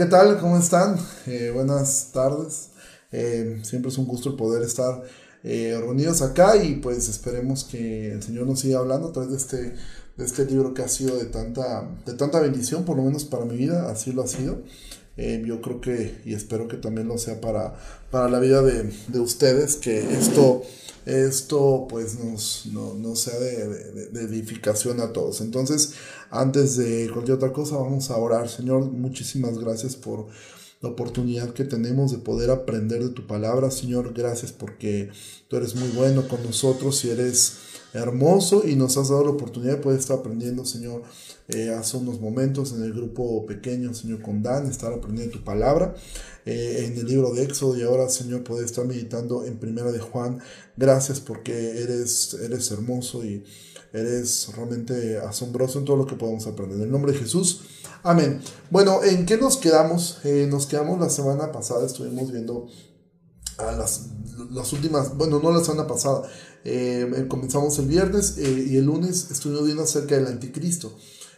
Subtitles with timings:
[0.00, 0.38] ¿qué tal?
[0.38, 0.96] ¿Cómo están?
[1.26, 2.70] Eh, buenas tardes.
[3.12, 5.02] Eh, siempre es un gusto el poder estar
[5.44, 9.36] eh, reunidos acá y pues esperemos que el Señor nos siga hablando a través de
[9.36, 9.74] este,
[10.16, 13.44] de este libro que ha sido de tanta, de tanta bendición, por lo menos para
[13.44, 14.62] mi vida, así lo ha sido.
[15.44, 17.74] Yo creo que y espero que también lo sea para,
[18.10, 20.62] para la vida de, de ustedes, que esto
[21.06, 25.40] esto pues nos, no, sea de, edificación a todos.
[25.40, 25.94] Entonces,
[26.30, 28.48] antes de cualquier otra cosa, vamos a orar.
[28.48, 30.26] Señor, muchísimas gracias por
[30.80, 33.70] la oportunidad que tenemos de poder aprender de tu palabra.
[33.70, 35.10] Señor, gracias porque
[35.48, 37.54] tú eres muy bueno con nosotros y eres
[37.92, 41.02] hermoso y nos has dado la oportunidad de poder estar aprendiendo, Señor,
[41.48, 45.94] eh, hace unos momentos en el grupo pequeño, Señor, con Dan, estar aprendiendo tu palabra.
[46.46, 49.98] Eh, en el libro de Éxodo y ahora, Señor, poder estar meditando en Primera de
[49.98, 50.40] Juan.
[50.76, 53.44] Gracias porque eres, eres hermoso y
[53.92, 56.76] eres realmente asombroso en todo lo que podemos aprender.
[56.76, 57.62] En el nombre de Jesús.
[58.02, 58.40] Amén.
[58.70, 60.18] Bueno, ¿en qué nos quedamos?
[60.24, 62.66] Eh, nos quedamos la semana pasada, estuvimos viendo
[63.76, 64.08] las,
[64.50, 66.22] las últimas, bueno, no la semana pasada,
[66.64, 70.96] eh, comenzamos el viernes y el lunes estuvimos viendo acerca del anticristo.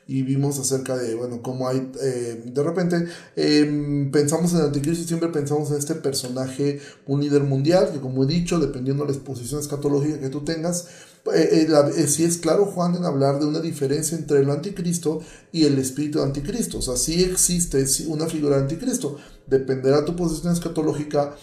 [0.08, 3.06] Y vimos acerca de, bueno, cómo hay, eh, de repente
[3.36, 8.00] em, pensamos en el anticristo y siempre pensamos en este personaje, un líder mundial, que
[8.00, 10.88] como he dicho, dependiendo de la exposición escatológica que tú tengas,
[11.32, 15.20] eh, eh, es claro Juan en hablar de una diferencia entre el anticristo
[15.52, 20.16] y el espíritu de anticristo, o sea, sí existe una figura de anticristo, dependerá tu
[20.16, 21.36] posición escatológica,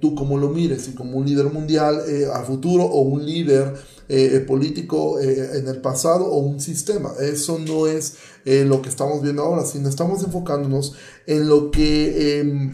[0.00, 3.74] tú como lo mires, si como un líder mundial a futuro o un líder
[4.12, 7.12] eh, político eh, en el pasado o un sistema.
[7.20, 10.94] Eso no es eh, lo que estamos viendo ahora, sino estamos enfocándonos
[11.28, 12.72] en lo que...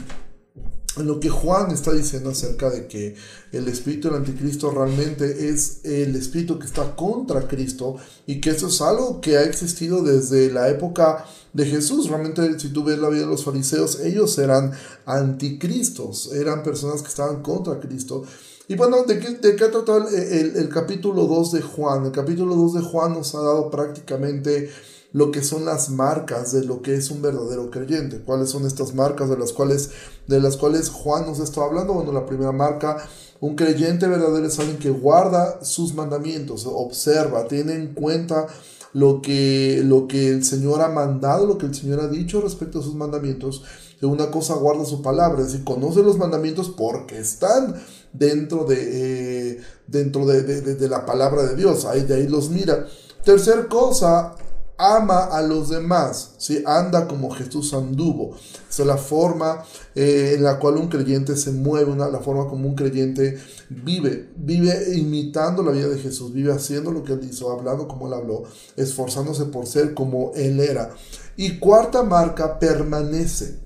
[0.97, 3.15] Lo que Juan está diciendo acerca de que
[3.53, 8.69] el espíritu del anticristo realmente es el espíritu que está contra Cristo y que eso
[8.69, 12.09] es algo que ha existido desde la época de Jesús.
[12.09, 14.73] Realmente si tú ves la vida de los fariseos, ellos eran
[15.05, 18.25] anticristos, eran personas que estaban contra Cristo
[18.69, 22.07] y bueno, ¿de qué, de qué trata el, el, capítulo 2 de Juan?
[22.07, 24.71] El capítulo 2 de Juan nos ha dado prácticamente
[25.17, 28.21] lo que son las marcas de lo que es un verdadero creyente.
[28.21, 29.89] ¿Cuáles son estas marcas de las cuales,
[30.27, 31.95] de las cuales Juan nos está hablando?
[31.95, 32.99] Bueno, la primera marca,
[33.41, 38.47] un creyente verdadero es alguien que guarda sus mandamientos, observa, tiene en cuenta
[38.93, 42.81] lo que, lo que el Señor ha mandado, lo que el Señor ha dicho respecto
[42.81, 43.65] a sus mandamientos.
[44.03, 47.75] De una cosa guarda su palabra, es decir, conoce los mandamientos porque están
[48.13, 51.87] dentro de, eh, dentro de, la palabra de Dios.
[51.87, 52.87] Ahí, de ahí los mira.
[53.25, 54.35] Tercer cosa,
[54.79, 56.63] ama a los demás, ¿sí?
[56.67, 58.37] anda como Jesús anduvo.
[58.69, 59.65] Es la forma
[59.95, 63.39] eh, en la cual un creyente se mueve, una, la forma como un creyente
[63.71, 64.29] vive.
[64.37, 68.15] Vive imitando la vida de Jesús, vive haciendo lo que él hizo, hablando como él
[68.15, 68.43] habló,
[68.77, 70.91] esforzándose por ser como él era.
[71.37, 73.66] Y cuarta marca, permanece.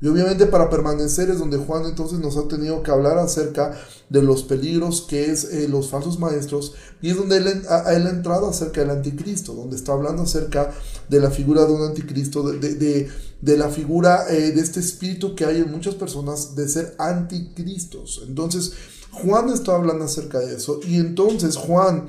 [0.00, 3.78] Y obviamente para permanecer es donde Juan entonces nos ha tenido que hablar acerca
[4.10, 8.48] de los peligros que es eh, los falsos maestros y es donde él, ha, entrado
[8.48, 10.70] acerca del anticristo, donde está hablando acerca
[11.08, 13.08] de la figura de un anticristo, de,
[13.40, 18.22] de, la figura eh, de este espíritu que hay en muchas personas de ser anticristos.
[18.28, 18.72] Entonces
[19.12, 22.08] Juan está hablando acerca de eso y entonces Juan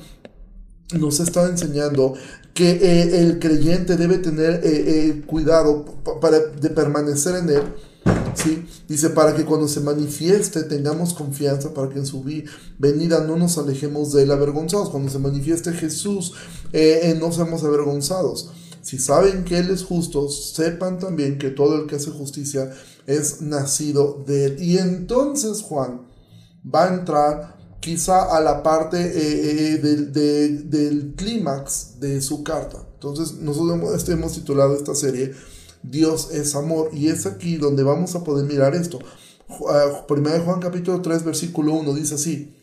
[0.93, 2.13] nos está enseñando
[2.53, 5.85] que eh, el creyente debe tener eh, eh, cuidado
[6.19, 7.63] para, de permanecer en él.
[8.33, 8.65] ¿sí?
[8.87, 12.23] Dice, para que cuando se manifieste tengamos confianza, para que en su
[12.79, 14.89] venida no nos alejemos de él avergonzados.
[14.89, 16.33] Cuando se manifieste Jesús,
[17.19, 18.49] no seamos avergonzados.
[18.81, 22.71] Si saben que Él es justo, sepan también que todo el que hace justicia
[23.05, 24.63] es nacido de Él.
[24.63, 26.07] Y entonces Juan
[26.63, 32.77] va a entrar quizá a la parte eh, eh, del, clímax de su carta.
[32.93, 35.33] Entonces nosotros hemos, titulado esta serie
[35.83, 38.99] Dios es amor y es aquí donde vamos a poder mirar esto.
[40.07, 42.55] Primero Juan capítulo 3 versículo 1 dice así,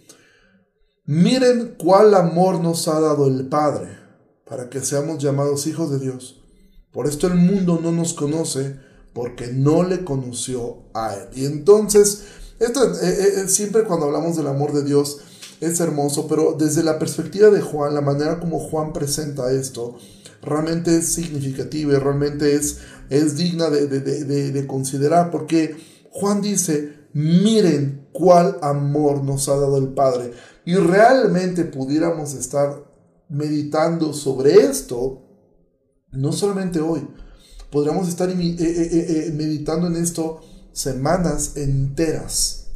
[1.07, 3.97] miren cuál amor nos ha dado el Padre
[4.45, 6.43] para que seamos llamados hijos de Dios.
[6.93, 8.77] Por esto el mundo no nos conoce
[9.15, 11.29] porque no le conoció a Él.
[11.35, 12.25] Y entonces
[12.59, 15.19] esto eh, eh, eh, siempre cuando hablamos del amor de Dios
[15.61, 19.97] es hermoso, pero desde la perspectiva de Juan, la manera como Juan presenta esto,
[20.43, 22.79] realmente es significativa y realmente es,
[23.09, 25.77] es digna de, de considerar, porque
[26.11, 30.33] Juan dice, miren cuál amor nos ha dado el Padre.
[30.67, 32.85] Y realmente pudiéramos estar
[33.29, 35.23] meditando sobre esto,
[36.13, 37.09] no solamente hoy,
[37.71, 40.41] podríamos estar meditando en esto
[40.75, 42.67] semanas enteras.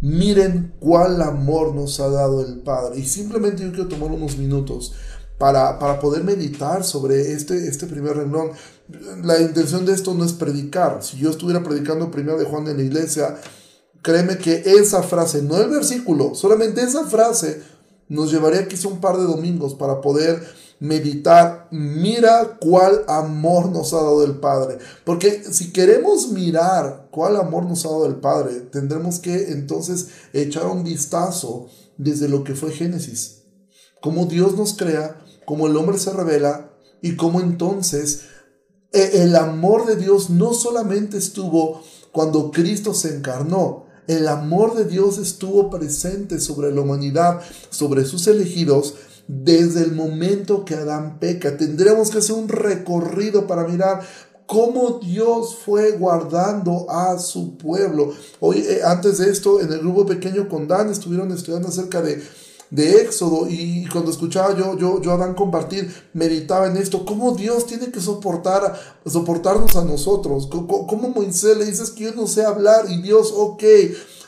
[0.00, 3.00] Miren cuál amor nos ha dado el Padre.
[3.00, 4.92] Y simplemente yo quiero tomar unos minutos
[5.38, 8.50] para, para poder meditar sobre este, este primer renglón.
[9.22, 11.02] La intención de esto no es predicar.
[11.02, 13.36] Si yo estuviera predicando primero de Juan en la iglesia,
[14.02, 17.62] créeme que esa frase, no el versículo, solamente esa frase
[18.08, 20.44] nos llevaría quizá un par de domingos para poder
[20.84, 24.76] meditar, mira cuál amor nos ha dado el Padre.
[25.04, 30.66] Porque si queremos mirar cuál amor nos ha dado el Padre, tendremos que entonces echar
[30.66, 33.44] un vistazo desde lo que fue Génesis.
[34.02, 36.70] Cómo Dios nos crea, cómo el hombre se revela
[37.00, 38.24] y cómo entonces
[38.92, 41.80] e, el amor de Dios no solamente estuvo
[42.12, 47.40] cuando Cristo se encarnó, el amor de Dios estuvo presente sobre la humanidad,
[47.70, 48.96] sobre sus elegidos,
[49.26, 51.56] desde el momento que Adán peca.
[51.56, 54.02] Tendremos que hacer un recorrido para mirar
[54.46, 58.12] cómo Dios fue guardando a su pueblo.
[58.40, 62.22] Hoy, eh, antes de esto, en el grupo pequeño con Dan estuvieron estudiando acerca de,
[62.70, 67.32] de Éxodo y cuando escuchaba yo, yo, yo a Dan compartir, meditaba en esto, cómo
[67.34, 72.44] Dios tiene que soportar, soportarnos a nosotros, cómo, Moisés le dices que yo no sé
[72.44, 73.62] hablar y Dios, ok,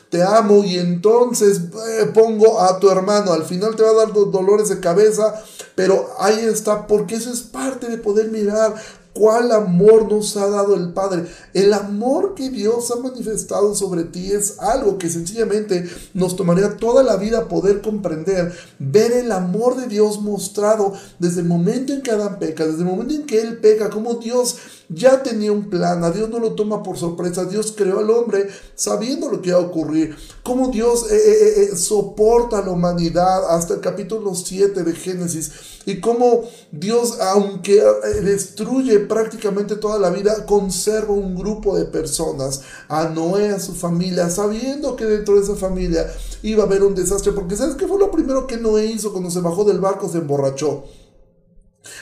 [0.09, 4.13] te amo y entonces eh, pongo a tu hermano, al final te va a dar
[4.13, 5.41] dolores de cabeza,
[5.75, 8.75] pero ahí está, porque eso es parte de poder mirar
[9.17, 11.25] cuál amor nos ha dado el Padre.
[11.53, 17.03] El amor que Dios ha manifestado sobre ti es algo que sencillamente nos tomaría toda
[17.03, 22.11] la vida poder comprender, ver el amor de Dios mostrado desde el momento en que
[22.11, 24.57] Adán peca, desde el momento en que él peca, como Dios
[24.89, 28.47] ya tenía un plan, a Dios no lo toma por sorpresa, Dios creó al hombre
[28.75, 33.49] sabiendo lo que iba a ocurrir, cómo Dios eh, eh, eh, soporta a la humanidad
[33.49, 37.81] hasta el capítulo 7 de Génesis y cómo Dios, aunque
[38.21, 44.29] destruye prácticamente toda la vida, conserva un grupo de personas, a Noé, a su familia,
[44.29, 46.05] sabiendo que dentro de esa familia
[46.43, 49.31] iba a haber un desastre, porque ¿sabes qué fue lo primero que Noé hizo cuando
[49.31, 50.09] se bajó del barco?
[50.09, 50.83] Se emborrachó.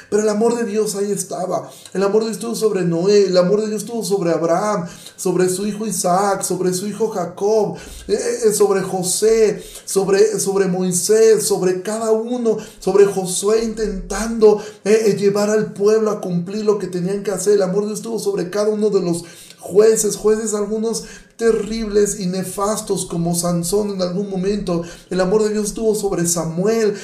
[0.10, 1.70] Pero el amor de Dios ahí estaba.
[1.94, 5.50] El amor de Dios estuvo sobre Noé, el amor de Dios estuvo sobre Abraham, sobre
[5.50, 7.76] su hijo Isaac, sobre su hijo Jacob,
[8.08, 15.50] eh, eh, eh, sobre José, sobre, sobre Moisés, sobre cada uno, sobre Josué intentando llevar
[15.50, 17.54] al pueblo a cumplir lo que tenían que hacer.
[17.54, 19.24] El amor de Dios estuvo sobre cada uno de los
[19.60, 21.06] jueces, jueces algunos
[21.38, 24.84] terribles y nefastos como Sansón en algún momento.
[25.10, 26.96] El amor de Dios estuvo sobre Samuel,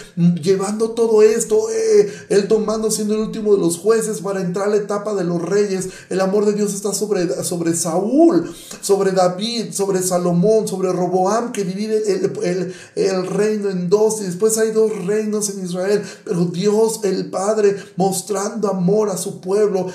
[0.41, 4.71] llevando todo esto, eh, él tomando siendo el último de los jueces para entrar a
[4.71, 5.89] la etapa de los reyes.
[6.09, 11.65] El amor de Dios está sobre, sobre Saúl, sobre David, sobre Salomón, sobre Roboam, que
[11.65, 12.01] divide
[12.43, 16.03] el, el reino en dos y después hay dos reinos en Israel.
[16.23, 19.87] Pero Dios, el Padre, mostrando amor a su pueblo,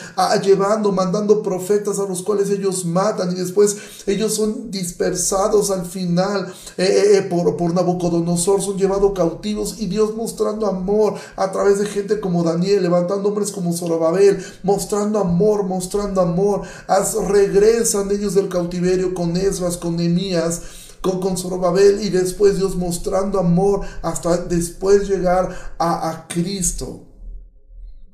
[0.42, 6.52] llevando, mandando profetas a los cuales ellos matan y después ellos son dispersados al final
[6.76, 11.78] eh, eh, eh, por, por Nabucodonosor, son llevados cautivos y Dios mostrando amor a través
[11.78, 16.62] de gente como Daniel, levantando hombres como Zorobabel, mostrando amor, mostrando amor.
[16.86, 20.62] As, regresan ellos del cautiverio con Esdras, con Nemías
[21.00, 27.04] con, con Zorobabel y después Dios mostrando amor hasta después llegar a, a Cristo.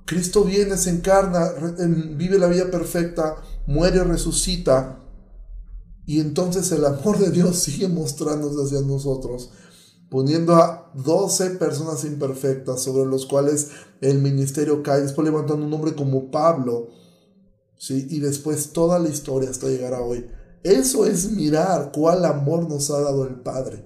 [0.04, 1.52] Cristo viene, se encarna,
[2.16, 3.36] vive la vida perfecta,
[3.66, 5.01] muere, resucita
[6.12, 9.50] y entonces el amor de Dios sigue mostrándose hacia nosotros,
[10.10, 13.70] poniendo a 12 personas imperfectas sobre los cuales
[14.02, 16.88] el ministerio cae, después levantando un hombre como Pablo,
[17.78, 18.08] ¿sí?
[18.10, 20.26] y después toda la historia hasta llegar a hoy.
[20.62, 23.82] Eso es mirar cuál amor nos ha dado el Padre.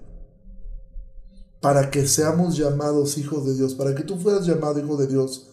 [1.61, 5.49] Para que seamos llamados hijos de Dios, para que tú fueras llamado hijo de Dios.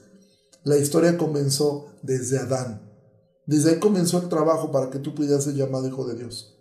[0.63, 2.82] La historia comenzó desde Adán.
[3.46, 6.53] Desde ahí comenzó el trabajo para que tú pudieras ser llamado hijo de Dios.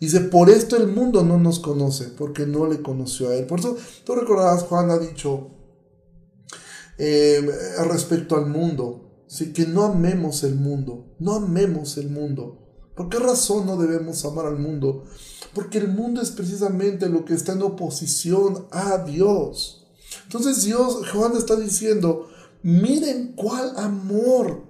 [0.00, 3.46] Dice, por esto el mundo no nos conoce, porque no le conoció a él.
[3.46, 5.50] Por eso, tú recordarás, Juan ha dicho
[6.96, 7.46] eh,
[7.86, 9.52] respecto al mundo, ¿sí?
[9.52, 12.60] que no amemos el mundo, no amemos el mundo.
[12.96, 15.04] ¿Por qué razón no debemos amar al mundo?
[15.54, 19.86] Porque el mundo es precisamente lo que está en oposición a Dios.
[20.24, 22.28] Entonces Dios, Juan está diciendo,
[22.62, 24.69] miren cuál amor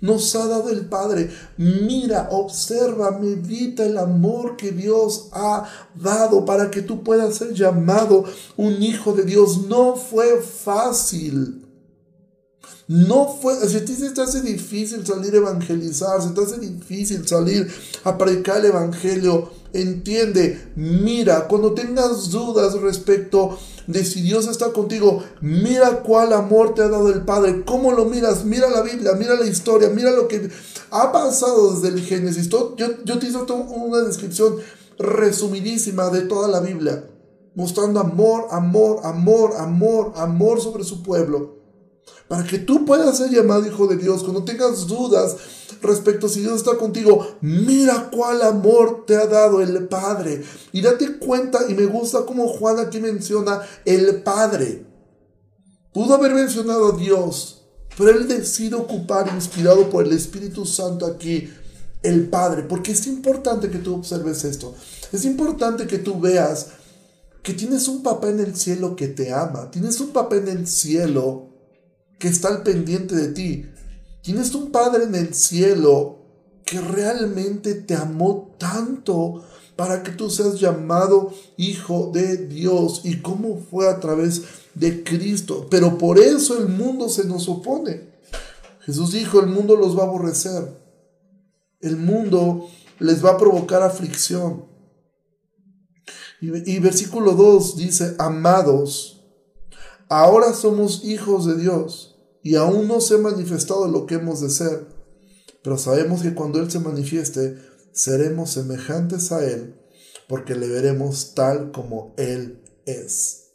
[0.00, 1.30] nos ha dado el Padre.
[1.56, 8.24] Mira, observa, medita el amor que Dios ha dado para que tú puedas ser llamado
[8.56, 9.66] un hijo de Dios.
[9.68, 11.64] No fue fácil.
[12.88, 16.58] No fue, si a ti se te hace difícil salir a evangelizar, se te hace
[16.58, 17.70] difícil salir
[18.02, 25.22] a predicar el evangelio, entiende, mira, cuando tengas dudas respecto de si Dios está contigo,
[25.40, 29.34] mira cuál amor te ha dado el Padre, cómo lo miras, mira la Biblia, mira
[29.34, 30.50] la historia, mira lo que
[30.90, 32.48] ha pasado desde el Génesis.
[32.48, 34.56] Yo, yo te hice una descripción
[34.98, 37.04] resumidísima de toda la Biblia.
[37.54, 41.57] mostrando amor, amor, amor, amor, amor sobre su pueblo.
[42.28, 45.36] Para que tú puedas ser llamado hijo de Dios, cuando tengas dudas
[45.80, 50.44] respecto a si Dios está contigo, mira cuál amor te ha dado el Padre.
[50.72, 54.84] Y date cuenta, y me gusta como Juan aquí menciona el Padre.
[55.94, 57.62] Pudo haber mencionado a Dios,
[57.96, 61.50] pero él decide ocupar, inspirado por el Espíritu Santo aquí,
[62.02, 64.74] el Padre, porque es importante que tú observes esto.
[65.12, 66.68] Es importante que tú veas
[67.42, 70.66] que tienes un papá en el cielo que te ama, tienes un papá en el
[70.66, 71.47] cielo
[72.18, 73.66] que está al pendiente de ti,
[74.22, 76.18] tienes un Padre en el cielo
[76.64, 79.44] que realmente te amó tanto
[79.76, 84.42] para que tú seas llamado hijo de Dios y cómo fue a través
[84.74, 85.66] de Cristo.
[85.70, 88.08] Pero por eso el mundo se nos opone.
[88.80, 90.78] Jesús dijo, el mundo los va a aborrecer.
[91.80, 94.64] El mundo les va a provocar aflicción.
[96.40, 99.24] Y, versículo 2 dice, amados,
[100.08, 102.07] ahora somos hijos de Dios
[102.48, 104.88] y aún no se ha manifestado lo que hemos de ser,
[105.62, 107.58] pero sabemos que cuando Él se manifieste,
[107.92, 109.78] seremos semejantes a Él,
[110.30, 113.50] porque le veremos tal como Él es.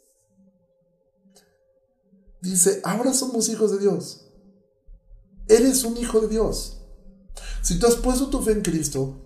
[2.40, 4.28] Dice, ahora somos hijos de Dios.
[5.48, 6.80] Eres un hijo de Dios.
[7.62, 9.16] Si tú has puesto tu fe en Cristo,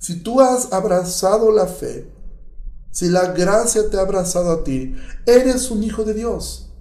[0.00, 2.12] si tú has abrazado la fe,
[2.90, 4.94] si la gracia te ha abrazado a ti,
[5.24, 6.71] eres un hijo de Dios.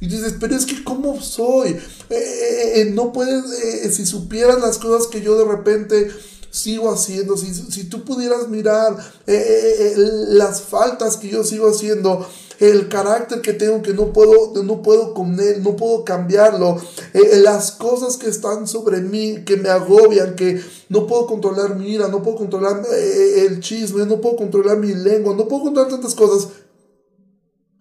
[0.00, 1.70] Y dices, pero es que ¿cómo soy?
[1.70, 1.80] Eh,
[2.10, 6.10] eh, eh, no puedes, si supieras las cosas que yo de repente
[6.50, 12.26] sigo haciendo, si, si tú pudieras mirar las faltas que yo sigo haciendo,
[12.60, 16.76] el carácter que tengo que no puedo, no puedo con él, no puedo cambiarlo,
[17.14, 21.76] eh, eh, las cosas que están sobre mí, que me agobian, que no puedo controlar
[21.76, 25.64] mi ira, no puedo controlar eh, el chisme, no puedo controlar mi lengua, no puedo
[25.64, 26.48] controlar tantas cosas.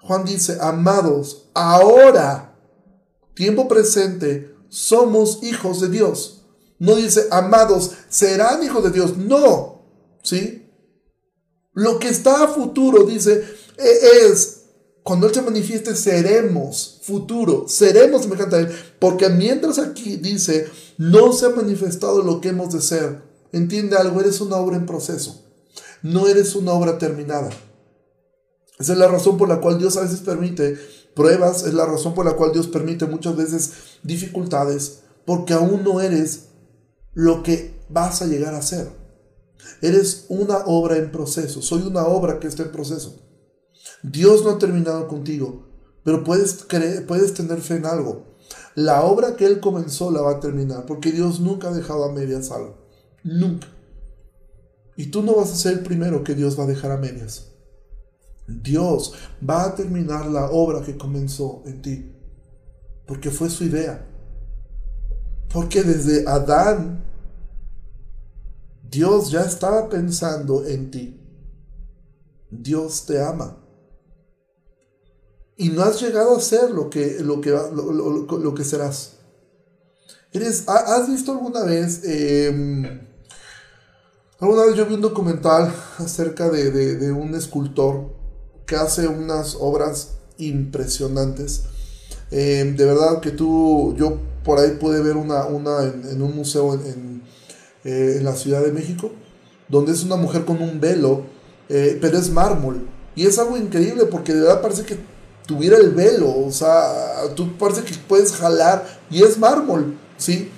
[0.08, 2.56] Juan dice, amados, ahora,
[3.34, 6.46] tiempo presente, somos hijos de Dios.
[6.80, 9.18] No dice, amados, serán hijos de Dios.
[9.18, 9.82] No,
[10.24, 10.72] ¿sí?
[11.74, 13.44] Lo que está a futuro, dice,
[13.78, 14.62] es
[15.04, 18.70] cuando Él se manifieste, seremos futuro, seremos semejante a Él.
[19.00, 23.24] Porque mientras aquí dice, no se ha manifestado lo que hemos de ser.
[23.52, 25.44] Entiende algo, eres una obra en proceso.
[26.02, 27.50] No eres una obra terminada.
[28.80, 30.78] Esa es la razón por la cual Dios a veces permite
[31.16, 36.00] pruebas, es la razón por la cual Dios permite muchas veces dificultades, porque aún no
[36.00, 36.50] eres
[37.14, 38.90] lo que vas a llegar a ser.
[39.82, 43.20] Eres una obra en proceso, soy una obra que está en proceso.
[44.04, 45.68] Dios no ha terminado contigo,
[46.04, 46.66] pero puedes,
[47.08, 48.38] puedes tener fe en algo.
[48.76, 52.14] La obra que Él comenzó la va a terminar, porque Dios nunca ha dejado a
[52.14, 52.78] medias algo.
[53.24, 53.68] Nunca.
[54.96, 57.57] Y tú no vas a ser el primero que Dios va a dejar a medias.
[58.48, 59.14] Dios
[59.48, 62.16] va a terminar la obra que comenzó en ti,
[63.06, 64.06] porque fue su idea.
[65.54, 67.04] Porque desde Adán,
[68.90, 71.22] Dios ya estaba pensando en ti.
[72.50, 73.58] Dios te ama
[75.58, 79.14] y no has llegado a ser lo que, lo que, lo, que serás.
[80.32, 82.04] Eres, ¿Has visto alguna vez?
[82.04, 83.02] Em,
[84.40, 88.16] alguna vez yo vi un documental acerca de, un escultor
[88.68, 91.64] que hace unas obras impresionantes.
[92.30, 96.74] Em, de verdad que tú, yo por ahí pude ver una, una en, un museo
[96.74, 97.24] en,
[97.84, 99.12] eh, en, la Ciudad de México,
[99.70, 101.24] donde es una mujer con un velo,
[101.70, 102.88] eh, pero es mármol.
[103.16, 104.98] Y es algo increíble porque de verdad parece que
[105.48, 110.52] tuviera el velo, o sea, tú parece que puedes jalar y es mármol, ¿sí?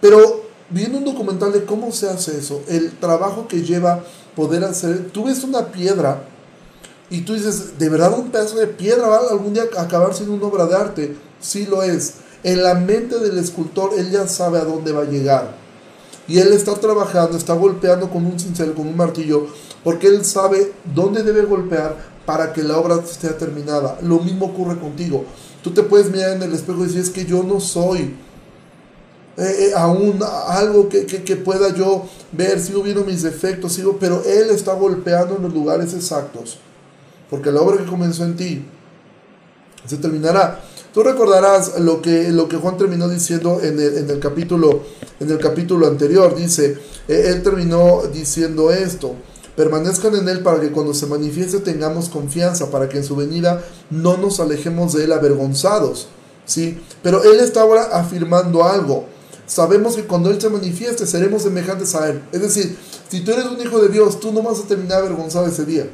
[0.00, 4.04] Pero viendo un documental de cómo se hace eso, el trabajo que lleva
[4.36, 6.22] poder hacer, tú ves una piedra
[7.10, 10.34] y tú dices, ¿de verdad un pedazo de piedra va algún día a acabar siendo
[10.34, 11.16] una obra de arte?
[11.40, 12.14] Sí lo es.
[12.42, 15.54] En la mente del escultor, él ya sabe a dónde va a llegar.
[16.26, 19.46] Y él está trabajando, está golpeando con un cincel, con un martillo,
[19.82, 21.96] porque él sabe dónde debe golpear
[22.26, 23.98] para que la obra esté terminada.
[24.02, 25.24] Lo mismo ocurre contigo.
[25.62, 28.14] Tú te puedes mirar en el espejo y decir, es que yo no soy
[29.38, 34.50] eh, eh, aún algo que, pueda yo ver, sigo viendo mis defectos, sigo, pero Él
[34.50, 36.58] está golpeando en los lugares exactos.
[37.30, 38.64] Porque la obra que comenzó en ti
[39.86, 40.60] se terminará.
[40.92, 44.82] Tú recordarás lo que, lo que Juan terminó diciendo en el, capítulo,
[45.20, 46.34] en el capítulo anterior.
[46.34, 49.14] Dice, eh, él terminó diciendo esto.
[49.54, 53.62] Permanezcan en Él para que cuando se manifieste tengamos confianza, para que en su venida
[53.90, 56.08] no nos alejemos de Él avergonzados.
[56.46, 56.80] ¿sí?
[57.02, 59.06] Pero Él está ahora afirmando algo.
[59.46, 62.22] Sabemos que cuando Él se manifieste seremos semejantes a Él.
[62.32, 62.76] Es decir,
[63.08, 65.88] si tú eres un hijo de Dios, tú no vas a terminar avergonzado ese día.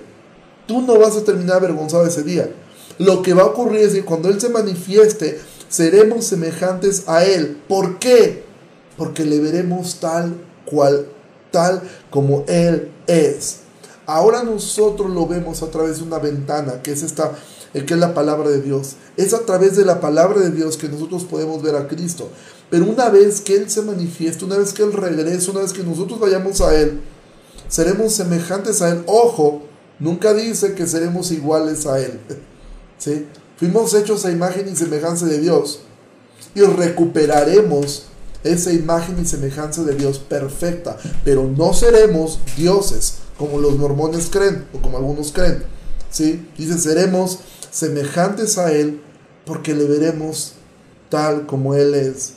[0.67, 2.51] Tú no vas a terminar avergonzado ese día.
[2.99, 7.61] Lo que va a ocurrir es que cuando Él se manifieste, seremos semejantes a Él.
[7.69, 8.45] ¿Por qué?
[8.97, 11.07] Porque le veremos tal cual,
[11.51, 13.59] tal como Él es.
[14.07, 17.33] Ahora nosotros lo vemos a través de una ventana, que es esta,
[17.73, 18.97] que es la palabra de Dios.
[19.17, 22.29] Es a través de la palabra de Dios que nosotros podemos ver a Cristo.
[22.71, 25.83] Pero una vez que Él se manifieste, una vez que Él regrese, una vez que
[25.83, 27.01] nosotros vayamos a Él,
[27.69, 29.03] seremos semejantes a Él.
[29.07, 29.63] Ojo,
[29.99, 32.21] nunca dice que seremos iguales a Él.
[32.99, 33.27] ¿Sí?
[33.57, 35.81] Fuimos hechos a imagen y semejanza de Dios.
[36.55, 38.07] Y recuperaremos
[38.43, 40.97] esa imagen y semejanza de Dios perfecta.
[41.25, 45.65] Pero no seremos dioses, como los mormones creen, o como algunos creen.
[46.11, 46.47] ¿Sí?
[46.57, 49.01] Dice, seremos semejantes a Él
[49.45, 50.55] porque le veremos
[51.09, 52.35] tal como Él es.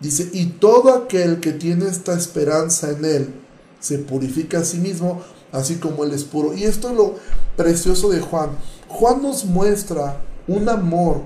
[0.00, 3.34] Dice, y todo aquel que tiene esta esperanza en Él
[3.80, 6.54] se purifica a sí mismo, así como Él es puro.
[6.54, 7.14] Y esto es lo
[7.56, 8.50] precioso de Juan.
[8.88, 11.22] Juan nos muestra un amor,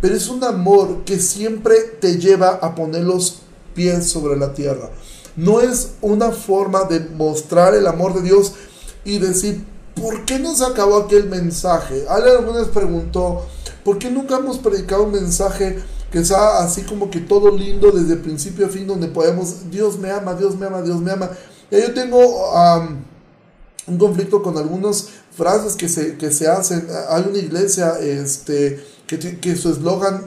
[0.00, 3.40] pero es un amor que siempre te lleva a poner los
[3.74, 4.90] pies sobre la tierra.
[5.36, 8.54] No es una forma de mostrar el amor de Dios
[9.04, 12.04] y decir, ¿por qué no se acabó aquel mensaje?
[12.08, 13.46] Alguien alguna vez preguntó,
[13.84, 15.78] ¿por qué nunca hemos predicado un mensaje
[16.10, 20.10] que sea así como que todo lindo desde principio a fin, donde podemos, Dios me
[20.10, 21.30] ama, Dios me ama, Dios me ama?
[21.70, 22.52] Y yo tengo
[23.86, 26.86] un conflicto con algunas frases que se, que se hacen.
[27.10, 30.26] Hay una iglesia este, que, que su eslogan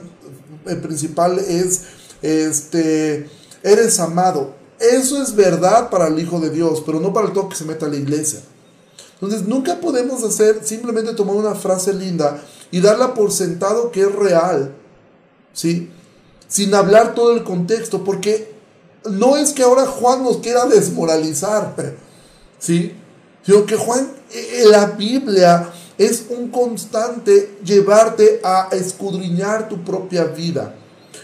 [0.65, 1.84] eh, principal es,
[2.22, 3.29] este,
[3.63, 4.55] eres amado.
[4.79, 7.65] Eso es verdad para el Hijo de Dios, pero no para el todo que se
[7.65, 8.39] meta a la iglesia.
[9.15, 12.41] Entonces nunca podemos hacer simplemente tomar una frase linda
[12.72, 14.74] y darla por sentado que es real,
[15.51, 15.89] ¿sí?
[16.48, 18.49] Sin hablar todo el contexto, porque
[19.06, 21.75] no es que ahora Juan nos quiera desmoralizar,
[22.60, 22.94] ¿sí?
[23.46, 30.76] Sino que Juan, eh, la Biblia es un constante llevarte a escudriñar tu propia vida.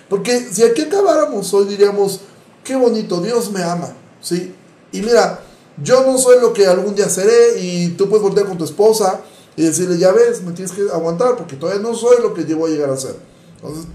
[0.09, 2.21] Porque si aquí acabáramos hoy diríamos,
[2.63, 4.53] qué bonito, Dios me ama, ¿sí?
[4.91, 5.39] Y mira,
[5.81, 9.21] yo no soy lo que algún día seré y tú puedes voltear con tu esposa
[9.55, 12.71] y decirle, ya ves, me tienes que aguantar porque todavía no soy lo que voy
[12.71, 13.15] a llegar a ser.
[13.55, 13.85] Entonces,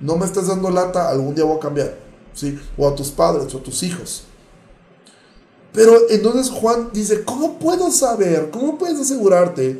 [0.00, 1.96] no me estás dando lata, algún día voy a cambiar,
[2.34, 2.58] ¿sí?
[2.76, 4.24] O a tus padres o a tus hijos.
[5.72, 9.78] Pero entonces Juan dice, ¿cómo puedo saber, cómo puedes asegurarte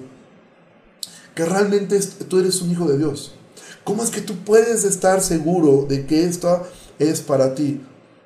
[1.34, 3.34] que realmente tú eres un hijo de Dios?
[3.84, 6.66] ¿Cómo es que tú puedes estar seguro de que esto
[6.98, 7.80] es para ti?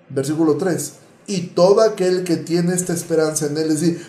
[0.08, 0.92] Versículo 3.
[1.26, 4.06] Y todo aquel que tiene esta esperanza en Él, es decir,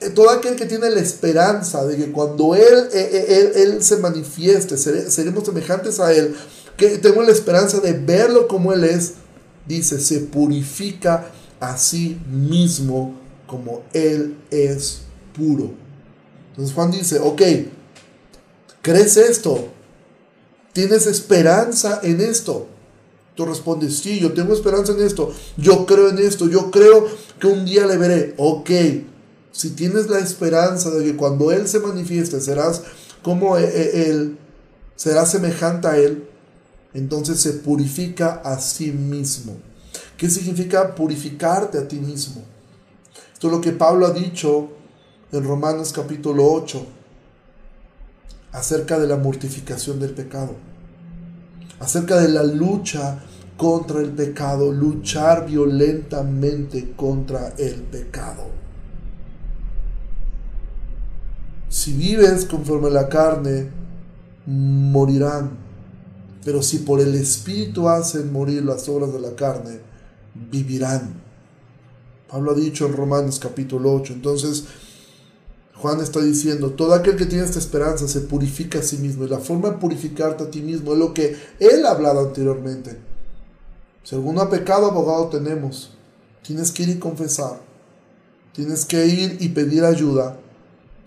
[0.00, 3.96] eh, todo aquel que tiene la esperanza de que cuando Él, eh, eh, él, se
[3.96, 6.36] manifieste, seremos semejantes a Él,
[6.76, 9.14] que tengo la esperanza de verlo como Él es,
[9.66, 13.14] dice, se purifica a sí mismo
[13.46, 15.02] como Él es
[15.36, 15.72] puro.
[16.50, 17.42] Entonces Juan dice, ok,
[18.82, 19.68] ¿crees esto?
[20.72, 22.66] ¿Tienes esperanza en esto?
[23.34, 27.06] Tú respondes, sí, yo tengo esperanza en esto, yo creo en esto, yo creo
[27.40, 28.34] que un día le veré.
[28.36, 28.70] Ok,
[29.52, 32.82] si tienes la esperanza de que cuando Él se manifieste serás
[33.22, 34.38] como e, e, Él,
[34.96, 36.28] serás semejante a Él,
[36.94, 39.56] entonces se purifica a sí mismo.
[40.16, 42.42] ¿Qué significa purificarte a ti mismo?
[43.32, 44.68] Esto es lo que Pablo ha dicho
[45.32, 46.86] en Romanos capítulo 8
[48.52, 50.54] acerca de la mortificación del pecado,
[51.80, 53.18] acerca de la lucha
[53.56, 58.46] contra el pecado, luchar violentamente contra el pecado.
[61.68, 63.70] Si vives conforme a la carne,
[64.46, 65.61] morirán.
[66.44, 69.80] Pero si por el Espíritu hacen morir las obras de la carne,
[70.34, 71.14] vivirán.
[72.28, 74.14] Pablo ha dicho en Romanos capítulo 8.
[74.14, 74.64] Entonces,
[75.76, 79.24] Juan está diciendo, todo aquel que tiene esta esperanza se purifica a sí mismo.
[79.24, 82.98] Y la forma de purificarte a ti mismo es lo que él ha hablado anteriormente.
[84.02, 85.96] Si alguno ha pecado, abogado tenemos.
[86.42, 87.60] Tienes que ir y confesar.
[88.52, 90.38] Tienes que ir y pedir ayuda.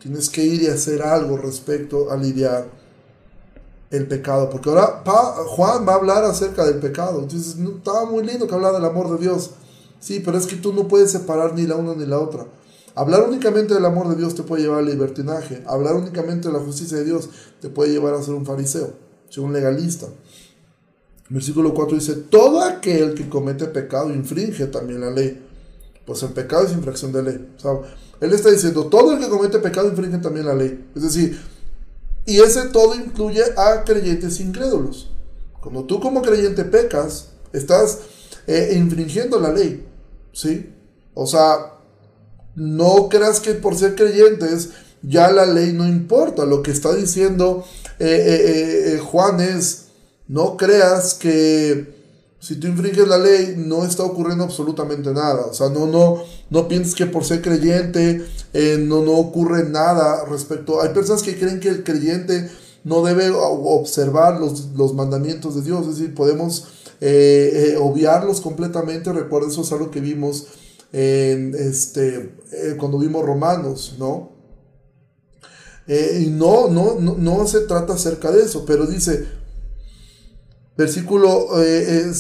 [0.01, 2.84] Tienes que ir y hacer algo respecto a lidiar
[3.95, 4.49] el pecado.
[4.49, 5.03] Porque ahora
[5.47, 7.21] Juan va a hablar acerca del pecado.
[7.21, 9.51] Entonces, estaba muy lindo que hablara del amor de Dios.
[9.99, 12.45] Sí, pero es que tú no puedes separar ni la una ni la otra.
[12.95, 15.61] Hablar únicamente del amor de Dios te puede llevar al libertinaje.
[15.67, 17.29] Hablar únicamente de la justicia de Dios
[17.59, 18.93] te puede llevar a ser un fariseo,
[19.29, 20.07] ser un legalista.
[21.27, 25.41] Versículo 4 dice, todo aquel que comete pecado infringe también la ley.
[26.05, 27.47] Pues el pecado es infracción de ley.
[28.21, 30.87] él está diciendo, todo el que comete pecado infringe también la ley.
[30.95, 31.37] Es decir,
[32.25, 35.11] y ese todo incluye a creyentes incrédulos.
[35.61, 37.99] Cuando tú como creyente pecas, estás
[38.47, 39.85] eh, infringiendo la ley.
[40.31, 40.71] ¿Sí?
[41.13, 41.73] O sea,
[42.55, 46.45] no creas que por ser creyentes ya la ley no importa.
[46.45, 47.65] Lo que está diciendo
[47.99, 49.85] eh, eh, Juan es,
[50.27, 51.94] no creas que
[52.45, 55.47] si tú infringes la ley no está ocurriendo absolutamente nada.
[55.47, 58.23] O sea, no, no, no pienses que por ser creyente
[58.81, 60.79] no, no ocurre nada respecto.
[60.79, 62.47] Hay personas que creen que el creyente
[62.83, 65.87] no debe observar los, los mandamientos de Dios.
[65.87, 66.67] Es decir, podemos
[67.79, 69.11] obviarlos completamente.
[69.11, 70.45] Recuerda, eso es algo que vimos
[70.91, 72.35] este,
[72.77, 74.35] cuando vimos Romanos, ¿no?
[75.87, 79.27] Eh, y no, no, no, no, se trata acerca de eso, pero dice,
[80.77, 82.11] versículo 5, eh,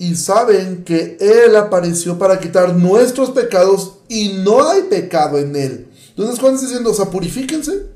[0.00, 5.54] eh, y saben que Él apareció para quitar nuestros pecados y no hay pecado en
[5.56, 5.88] Él.
[6.10, 7.86] Entonces Juan está diciendo, o sea, purifíquense,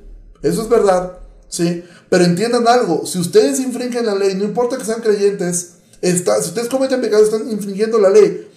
[0.42, 1.82] eso es verdad, ¿sí?
[2.08, 6.48] Pero entiendan algo, si ustedes infringen la ley, no importa que sean creyentes, está, si
[6.48, 8.48] ustedes cometen pecados, están infringiendo la ley.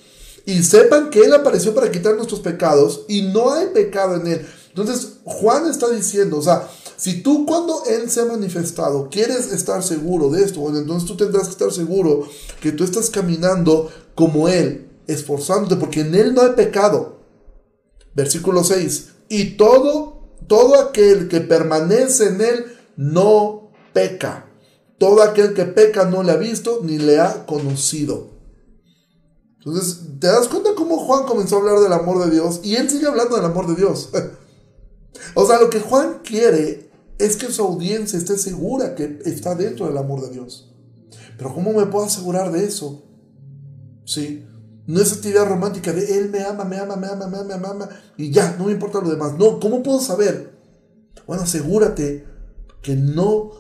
[0.46, 4.48] Y sepan que Él apareció para quitar nuestros pecados y no hay pecado en Él.
[4.70, 6.68] Entonces, Juan está diciendo, o sea,
[7.00, 11.16] si tú cuando Él se ha manifestado quieres estar seguro de esto, bueno, entonces tú
[11.16, 12.28] tendrás que estar seguro
[12.62, 17.20] que tú estás caminando como Él, esforzándote, porque en Él no hay pecado.
[18.14, 22.66] Versículo 6, y todo, todo aquel que permanece en Él
[22.98, 24.48] no peca.
[24.98, 28.28] Todo aquel que peca no le ha visto ni le ha conocido.
[29.60, 32.60] Entonces, ¿te das cuenta cómo Juan comenzó a hablar del amor de Dios?
[32.62, 34.10] Y él sigue hablando del amor de Dios.
[35.34, 36.89] O sea, lo que Juan quiere
[37.20, 40.74] es que su audiencia esté segura que está dentro del amor de Dios.
[41.38, 43.04] Pero ¿cómo me puedo asegurar de eso?
[44.06, 44.46] Sí.
[44.88, 47.58] No es esta idea romántica de Él me ama, me ama, me ama, me ama,
[47.58, 49.38] me ama, y ya, no me importa lo demás.
[49.38, 50.58] No, ¿cómo puedo saber?
[51.28, 52.26] Bueno, asegúrate
[52.82, 53.52] que no,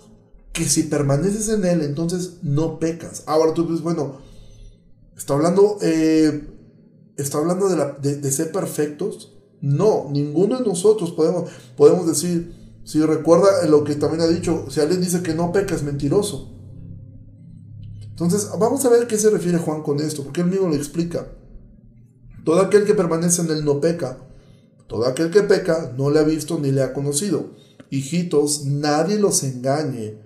[0.53, 3.23] que si permaneces en Él, entonces no pecas.
[3.27, 4.21] Ahora tú dices, bueno,
[5.15, 6.47] está hablando, eh,
[7.17, 9.35] está hablando de, de ser perfectos.
[9.61, 12.58] No, ninguno de nosotros podemos, podemos decir,
[12.89, 16.49] si recuerda lo que también ha dicho, si alguien dice que no peca es mentiroso.
[18.01, 21.27] Entonces, vamos a ver qué se refiere Juan con esto, porque él mismo lo explica.
[22.43, 24.17] Todo aquel que permanece en él no peca.
[24.87, 27.51] Todo aquel que peca no le ha visto ni le ha conocido.
[27.91, 30.17] Hijitos, nadie los engañe.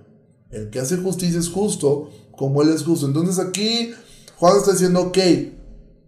[0.49, 3.05] El que hace justicia es justo, como él es justo.
[3.05, 3.91] Entonces aquí
[4.37, 5.17] Juan está diciendo, ok,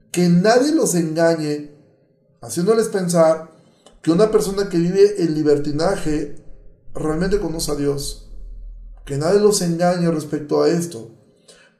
[0.09, 1.71] que nadie los engañe
[2.39, 3.51] haciéndoles pensar
[4.01, 6.44] que una persona que vive en libertinaje
[6.95, 8.31] realmente conoce a Dios.
[9.05, 11.11] Que nadie los engañe respecto a esto.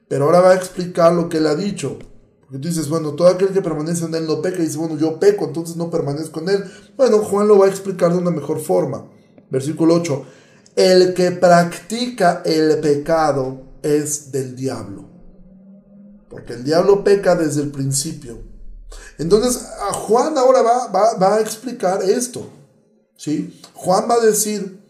[0.08, 1.97] Pero ahora va a explicar lo que él ha dicho.
[2.41, 4.62] Porque tú dices, bueno, todo aquel que permanece en él no peca.
[4.62, 6.63] Y bueno, yo peco, entonces no permanezco en él.
[6.95, 9.10] Bueno, Juan lo va a explicar de una mejor forma.
[9.49, 10.25] Versículo 8.
[10.75, 15.10] El que practica el pecado es del diablo.
[16.30, 18.43] Porque el diablo peca desde el principio.
[19.17, 22.49] Entonces, Juan ahora va, a explicar esto.
[23.15, 23.60] ¿sí?
[23.73, 24.85] Juan va a decir,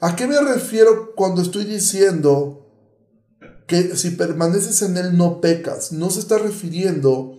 [0.00, 2.66] ¿a qué me refiero cuando estoy diciendo
[3.66, 5.92] que si permaneces en él no pecas?
[5.92, 7.38] No se está refiriendo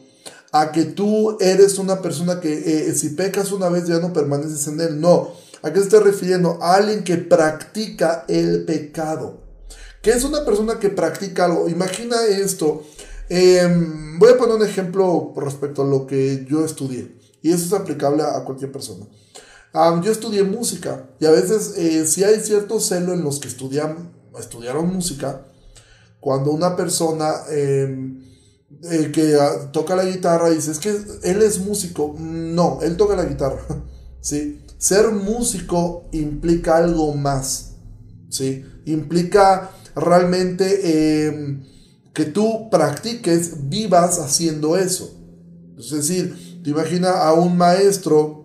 [0.51, 4.67] a que tú eres una persona que eh, si pecas una vez ya no permaneces
[4.67, 5.01] en él.
[5.01, 5.33] No.
[5.61, 6.59] ¿A qué se está refiriendo?
[6.61, 9.41] A alguien que practica el pecado.
[10.01, 11.67] ¿Qué es una persona que practica algo?
[11.67, 12.83] Imagina esto.
[13.27, 17.17] Em, voy a poner un ejemplo respecto a lo que yo estudié.
[17.41, 19.07] Y eso es aplicable a cualquier persona.
[20.01, 24.13] Yo estudié música y a veces eh, si hay cierto celo en los que estudian,
[24.39, 25.45] estudiaron música.
[26.19, 28.21] Cuando una persona em,
[29.11, 32.15] que ah, toca la guitarra dice, es que él es músico.
[32.17, 33.61] No, él toca la guitarra.
[34.21, 34.61] ¿sí?
[34.77, 37.73] Ser músico implica algo más.
[38.29, 38.65] ¿sí?
[38.85, 41.63] Implica realmente em,
[42.13, 45.13] que tú practiques, vivas haciendo eso.
[45.77, 48.44] Es decir, te imaginas a un maestro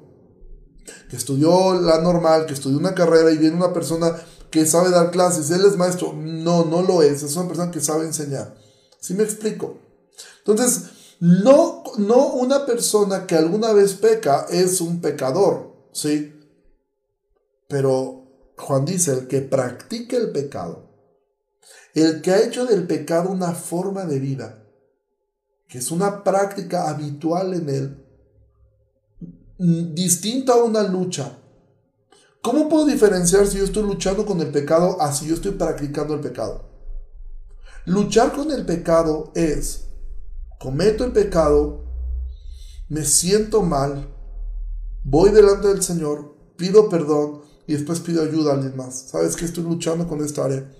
[1.09, 4.17] que estudió la normal, que estudió una carrera y viene una persona
[4.51, 6.13] que sabe dar clases, él es maestro.
[6.13, 8.55] No, no lo es, es una persona que sabe enseñar.
[9.01, 9.79] ¿Sí me explico?
[10.39, 16.35] Entonces, no, no una persona que alguna vez peca es un pecador, ¿sí?
[17.69, 20.91] Pero Juan dice, el que practique el pecado
[21.95, 24.65] el que ha hecho del pecado una forma de vida,
[25.69, 28.07] que es una práctica habitual en él,
[29.61, 31.39] distinta a una lucha.
[32.41, 36.15] ¿Cómo puedo diferenciar si yo estoy luchando con el pecado a si yo estoy practicando
[36.15, 36.71] el pecado?
[37.85, 39.89] Luchar con el pecado es,
[40.59, 41.85] cometo el pecado,
[42.89, 44.09] me siento mal,
[45.05, 49.11] voy delante del Señor, pido perdón y después pido ayuda a alguien más.
[49.11, 50.73] ¿Sabes que estoy luchando con esta área?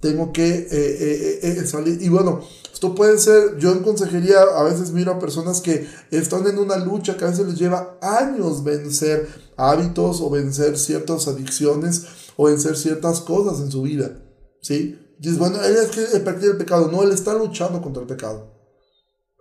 [0.00, 2.00] Tengo que eh, eh, eh, salir.
[2.00, 2.40] Y bueno,
[2.72, 6.76] esto puede ser, yo en consejería a veces miro a personas que están en una
[6.76, 12.06] lucha que a veces les lleva años vencer hábitos o vencer ciertas adicciones
[12.36, 14.22] o vencer ciertas cosas en su vida.
[14.62, 14.98] ¿Sí?
[15.18, 16.90] Dices, bueno, él es que practica el pecado.
[16.90, 18.54] No, él está luchando contra el pecado.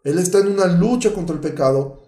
[0.03, 2.01] Él está en una lucha contra el pecado.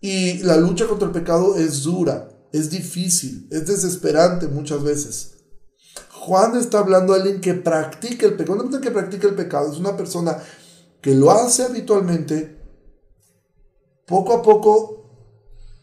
[0.00, 5.35] Y la lucha contra el pecado es dura, es difícil, es desesperante muchas veces.
[6.26, 8.64] Juan está hablando alguien que practica el pecado.
[8.64, 10.36] No es que practica el pecado, es una persona
[11.00, 12.60] que lo hace habitualmente.
[14.06, 15.04] Poco a poco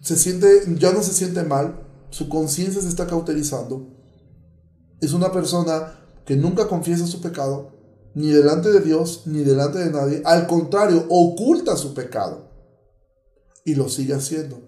[0.01, 3.87] se siente, ya no se siente mal, su conciencia se está cauterizando.
[4.99, 7.71] Es una persona que nunca confiesa su pecado,
[8.13, 10.21] ni delante de Dios, ni delante de nadie.
[10.25, 12.49] Al contrario, oculta su pecado
[13.63, 14.59] y lo sigue haciendo.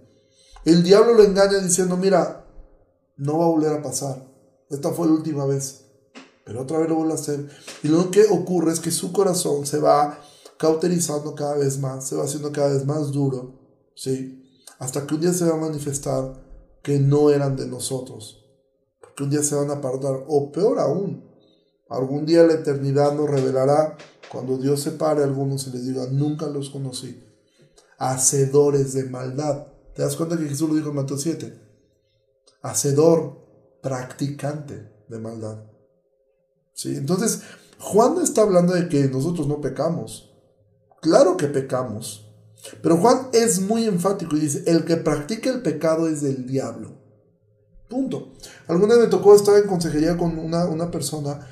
[0.63, 2.45] El diablo lo engaña diciendo, mira,
[3.17, 4.34] no va a volver a pasar
[4.69, 5.85] esta fue la última vez.
[6.43, 7.49] Pero otra vez lo vuelve a hacer.
[7.83, 10.19] Y lo que ocurre es que su corazón se va
[10.57, 13.59] cauterizando cada vez más, se va haciendo cada vez más duro,
[13.95, 14.41] ¿sí?
[14.79, 16.43] Hasta que un día se va a manifestar
[16.81, 18.45] que no eran de nosotros.
[19.01, 21.25] Porque un día se van a apartar, o peor aún,
[21.89, 23.97] algún día la eternidad nos revelará
[24.31, 27.23] cuando Dios separe a algunos y les diga, nunca los conocí.
[27.97, 29.67] Hacedores de maldad.
[29.95, 31.61] ¿Te das cuenta que Jesús lo dijo en Mateo 7?
[32.61, 33.44] Hacedor
[33.85, 35.59] practicante de maldad.
[36.73, 36.95] ¿Sí?
[36.95, 37.41] Entonces,
[37.77, 40.33] Juan está hablando de que nosotros no pecamos.
[41.03, 42.27] Claro que pecamos.
[42.81, 46.97] Pero Juan es muy enfático y dice, el que practica el pecado es del diablo.
[47.87, 48.33] Punto.
[48.67, 51.47] Alguna vez me tocó estar en consejería con una, persona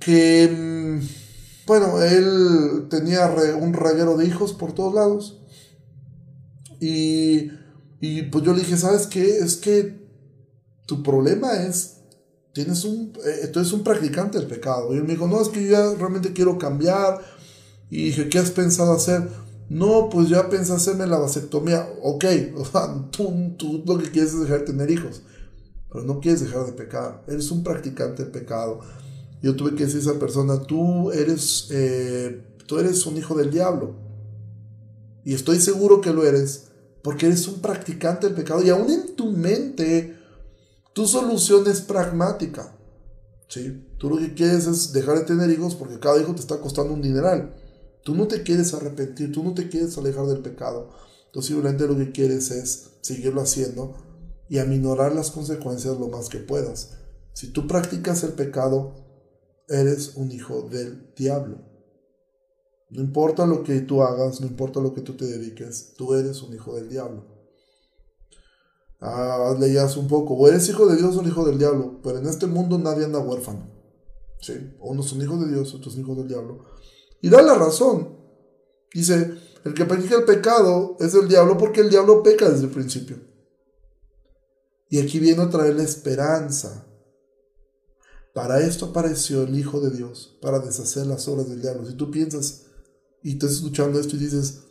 [0.00, 5.40] que, mm, bueno, él tenía un reguero de hijos por todos lados.
[6.80, 7.52] Y,
[8.00, 9.38] y pues yo le dije, ¿sabes qué?
[9.38, 10.03] Es que
[10.86, 11.96] tu problema es,
[12.52, 14.94] tienes un, eh, tú eres un practicante del pecado.
[14.94, 17.20] Y él me dijo, no, es que yo ya realmente quiero cambiar.
[17.90, 19.28] Y dije, ¿qué has pensado hacer?
[19.68, 21.88] No, pues ya pensé hacerme la vasectomía.
[22.02, 22.24] Ok,
[22.56, 25.22] o sea, tú, tú lo que quieres es dejar de tener hijos.
[25.92, 27.22] Pero no quieres dejar de pecar.
[27.28, 28.80] Eres un practicante del pecado.
[29.42, 33.50] Yo tuve que decir a esa persona, tú eres, eh, tú eres un hijo del
[33.50, 33.94] diablo.
[35.24, 36.64] Y estoy seguro que lo eres,
[37.02, 38.62] porque eres un practicante del pecado.
[38.62, 40.16] Y aún en tu mente
[40.94, 42.74] tu solución es pragmática.
[43.48, 43.84] ¿sí?
[43.98, 46.94] Tú lo que quieres es dejar de tener hijos porque cada hijo te está costando
[46.94, 47.54] un dineral.
[48.04, 50.90] Tú no te quieres arrepentir, tú no te quieres alejar del pecado.
[51.32, 53.96] Tú simplemente lo que quieres es seguirlo haciendo
[54.48, 56.90] y aminorar las consecuencias lo más que puedas.
[57.32, 58.94] Si tú practicas el pecado,
[59.68, 61.58] eres un hijo del diablo.
[62.90, 66.42] No importa lo que tú hagas, no importa lo que tú te dediques, tú eres
[66.42, 67.33] un hijo del diablo.
[69.06, 72.26] Ah, leías un poco, o eres hijo de Dios o hijo del diablo, pero en
[72.26, 73.70] este mundo nadie anda huérfano.
[74.40, 74.54] ¿sí?
[74.80, 76.64] Unos son hijos de Dios, otros hijos del diablo.
[77.20, 78.16] Y da la razón.
[78.94, 82.70] Dice, el que practica el pecado es el diablo porque el diablo peca desde el
[82.70, 83.18] principio.
[84.88, 86.86] Y aquí viene a traer la esperanza.
[88.32, 91.84] Para esto apareció el Hijo de Dios, para deshacer las obras del diablo.
[91.84, 92.68] Si tú piensas
[93.22, 94.62] y estás escuchando esto y dices,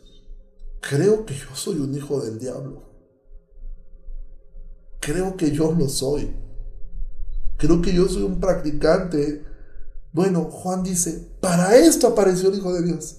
[0.80, 2.93] creo que yo soy un hijo del diablo
[5.04, 6.34] creo que yo lo soy.
[7.58, 9.44] Creo que yo soy un practicante.
[10.12, 13.16] Bueno, Juan dice, para esto apareció el Hijo de Dios.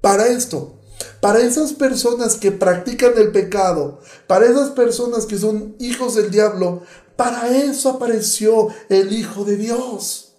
[0.00, 0.78] Para esto.
[1.20, 4.00] Para esas personas que practican el pecado.
[4.26, 6.82] Para esas personas que son hijos del diablo.
[7.16, 10.34] Para eso apareció el Hijo de Dios.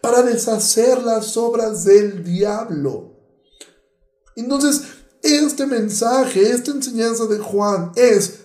[0.00, 3.12] Para deshacer las obras del diablo.
[4.34, 4.82] Entonces,
[5.22, 8.41] este mensaje, esta enseñanza de Juan es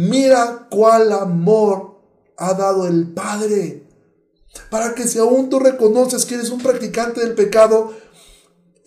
[0.00, 1.98] Mira cuál amor
[2.36, 3.84] ha dado el Padre.
[4.70, 7.92] Para que si aún tú reconoces que eres un practicante del pecado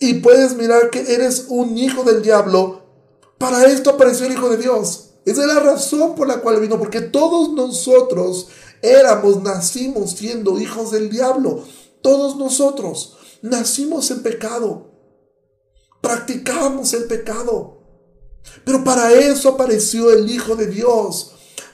[0.00, 2.86] y puedes mirar que eres un hijo del diablo,
[3.36, 5.10] para esto apareció el Hijo de Dios.
[5.26, 8.48] Esa es la razón por la cual vino, porque todos nosotros
[8.80, 11.62] éramos, nacimos siendo hijos del diablo.
[12.00, 14.90] Todos nosotros nacimos en pecado.
[16.00, 17.81] Practicábamos el pecado.
[18.64, 21.32] Pero para eso apareció el Hijo de Dios,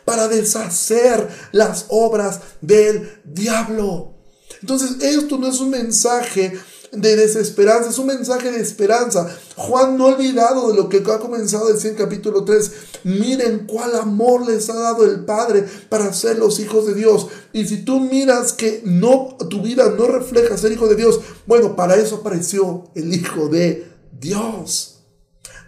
[0.09, 4.15] para deshacer las obras del diablo.
[4.63, 6.59] Entonces esto no es un mensaje
[6.93, 9.29] de desesperanza, es un mensaje de esperanza.
[9.57, 12.73] Juan no ha olvidado de lo que ha comenzado a decir en capítulo 3.
[13.05, 17.27] Miren cuál amor les ha dado el Padre para ser los hijos de Dios.
[17.53, 21.77] Y si tú miras que no tu vida no refleja ser hijo de Dios, bueno,
[21.77, 24.98] para eso apareció el Hijo de Dios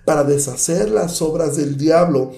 [0.05, 2.33] para deshacer las obras del diablo.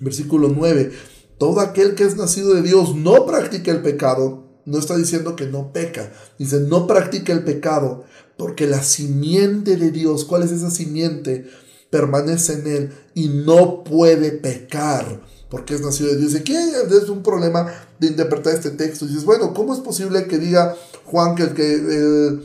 [0.00, 0.92] Versículo 9.
[1.38, 5.46] Todo aquel que es nacido de Dios no practica el pecado, no está diciendo que
[5.46, 6.12] no peca.
[6.38, 8.04] Dice, no practica el pecado,
[8.36, 11.48] porque la simiente de Dios, ¿cuál es esa simiente?
[11.90, 16.34] Permanece en él y no puede pecar, porque es nacido de Dios.
[16.34, 19.06] Y aquí es un problema de interpretar este texto.
[19.06, 22.40] Dices, bueno, ¿cómo es posible que diga Juan que el que...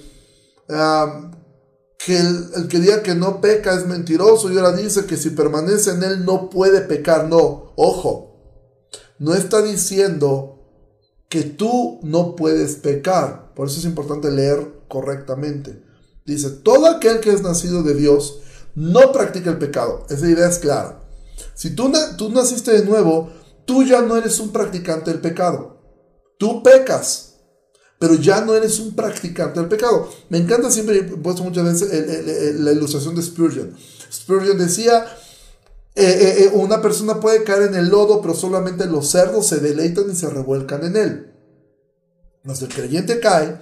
[0.70, 1.32] Ah,
[2.06, 5.92] que el, que diga que no peca es mentiroso y ahora dice que si permanece
[5.92, 7.30] en él no puede pecar.
[7.30, 8.90] No, ojo,
[9.20, 10.60] no está diciendo
[11.30, 13.54] que tú no puedes pecar.
[13.54, 15.82] Por eso es importante leer correctamente.
[16.26, 18.40] Dice, todo aquel que es nacido de Dios
[18.76, 20.06] no practica el pecado.
[20.10, 21.04] Esa idea es clara.
[21.54, 23.30] Si tú, tú naciste de nuevo,
[23.66, 25.82] tú ya no eres un practicante del pecado.
[26.38, 27.33] Tú pecas
[28.04, 30.10] pero ya no eres un practicante del pecado.
[30.28, 33.78] Me encanta siempre, he puesto muchas veces la ilustración de Spurgeon.
[34.12, 35.06] Spurgeon decía,
[35.96, 39.62] eh, eh, eh, una persona puede caer en el lodo, pero solamente los cerdos se
[39.62, 41.34] deleitan y se revuelcan en él.
[42.44, 43.62] Cuando el creyente cae,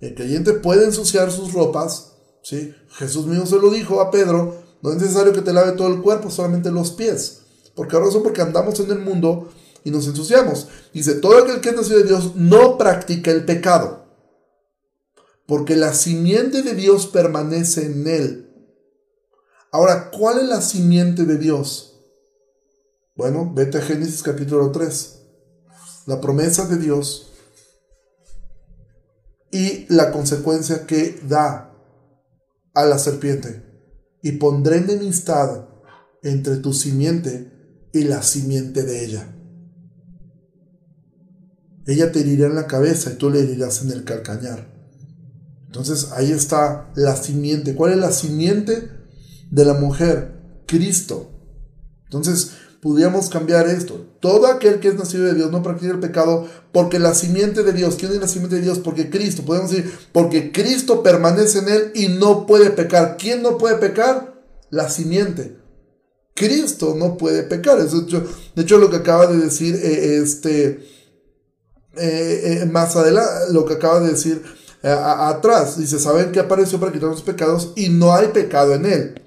[0.00, 2.74] el creyente puede ensuciar sus ropas, ¿sí?
[2.92, 6.00] Jesús mismo se lo dijo a Pedro, no es necesario que te lave todo el
[6.00, 7.40] cuerpo, solamente los pies.
[7.74, 9.52] Porque ahora son porque andamos en el mundo
[9.84, 10.68] y nos ensuciamos.
[10.92, 14.06] Dice, todo aquel que es nacido de Dios no practica el pecado,
[15.46, 18.48] porque la simiente de Dios permanece en él.
[19.70, 21.92] Ahora, ¿cuál es la simiente de Dios?
[23.16, 25.18] Bueno, vete a Génesis capítulo 3.
[26.06, 27.32] La promesa de Dios
[29.50, 31.74] y la consecuencia que da
[32.74, 33.62] a la serpiente.
[34.22, 35.68] Y pondré enemistad
[36.22, 37.52] entre tu simiente
[37.92, 39.31] y la simiente de ella.
[41.86, 44.72] Ella te herirá en la cabeza y tú le herirás en el calcañar.
[45.66, 47.74] Entonces ahí está la simiente.
[47.74, 48.90] ¿Cuál es la simiente
[49.50, 50.32] de la mujer?
[50.66, 51.30] Cristo.
[52.04, 54.06] Entonces podríamos cambiar esto.
[54.20, 57.72] Todo aquel que es nacido de Dios no practica el pecado porque la simiente de
[57.72, 58.80] Dios, ¿quién es la simiente de Dios?
[58.80, 63.16] Porque Cristo, podemos decir, porque Cristo permanece en él y no puede pecar.
[63.18, 64.44] ¿Quién no puede pecar?
[64.70, 65.56] La simiente.
[66.34, 67.78] Cristo no puede pecar.
[67.78, 71.01] de hecho, lo que acaba de decir eh, este
[71.96, 74.42] eh, eh, más adelante, lo que acaba de decir
[74.82, 78.86] eh, atrás, dice, saben que apareció para quitar los pecados y no hay pecado en
[78.86, 79.22] él.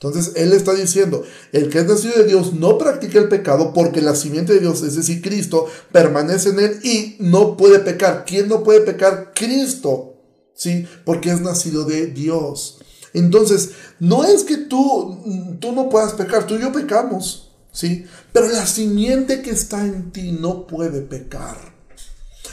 [0.00, 4.00] Entonces él está diciendo, el que es nacido de Dios no practica el pecado porque
[4.00, 8.24] la simiente de Dios, es decir, Cristo, permanece en él y no puede pecar.
[8.24, 9.32] ¿Quién no puede pecar?
[9.34, 10.14] Cristo,
[10.54, 10.86] ¿sí?
[11.04, 12.78] Porque es nacido de Dios.
[13.12, 18.06] Entonces, no es que tú, tú no puedas pecar, tú y yo pecamos, ¿sí?
[18.32, 21.77] Pero la simiente que está en ti no puede pecar.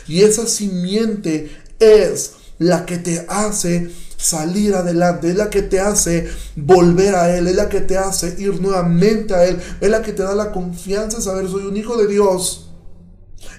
[0.07, 6.29] Y esa simiente es la que te hace salir adelante, es la que te hace
[6.55, 10.13] volver a Él, es la que te hace ir nuevamente a Él, es la que
[10.13, 12.69] te da la confianza de saber, soy un hijo de Dios.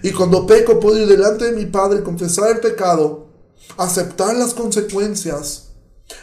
[0.02, 3.28] Y cuando peco puedo ir delante de mi Padre, confesar el pecado,
[3.76, 5.70] aceptar las consecuencias.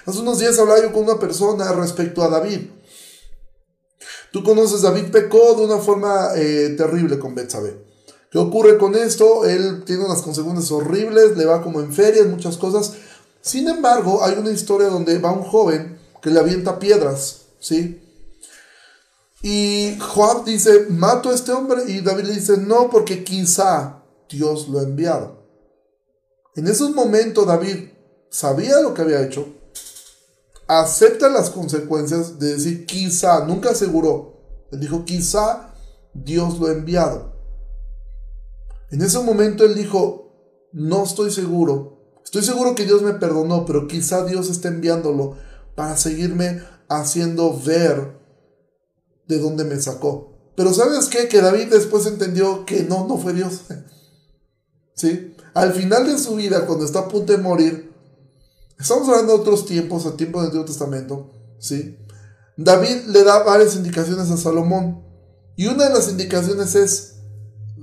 [0.05, 2.69] Hace unos días hablaba yo con una persona respecto a David.
[4.31, 7.92] Tú conoces, David pecó de una forma eh, terrible con Betsabé.
[8.33, 9.45] ¿Qué ocurre con esto?
[9.45, 12.93] Él tiene unas consecuencias horribles, le va como en ferias, muchas cosas.
[13.41, 18.01] Sin embargo, hay una historia donde va un joven que le avienta piedras, ¿sí?
[19.43, 21.83] Y Joab dice, mato a este hombre.
[21.87, 25.45] Y David le dice, no, porque quizá Dios lo ha enviado.
[26.55, 27.89] En esos momentos David
[28.31, 29.45] sabía lo que había hecho,
[30.65, 34.39] acepta las consecuencias de decir quizá, nunca aseguró.
[34.71, 35.75] Él dijo, quizá
[36.15, 37.32] Dios lo ha enviado.
[38.93, 42.19] En ese momento él dijo, no estoy seguro.
[42.23, 45.35] Estoy seguro que Dios me perdonó, pero quizá Dios está enviándolo
[45.73, 48.19] para seguirme haciendo ver
[49.27, 50.51] de dónde me sacó.
[50.55, 51.27] Pero ¿sabes qué?
[51.27, 53.61] Que David después entendió que no, no fue Dios.
[54.95, 55.35] ¿Sí?
[55.55, 57.91] Al final de su vida, cuando está a punto de morir,
[58.79, 61.97] estamos hablando de otros tiempos, a tiempos del Antiguo Testamento, ¿sí?
[62.57, 65.03] David le da varias indicaciones a Salomón.
[65.55, 67.12] Y una de las indicaciones es,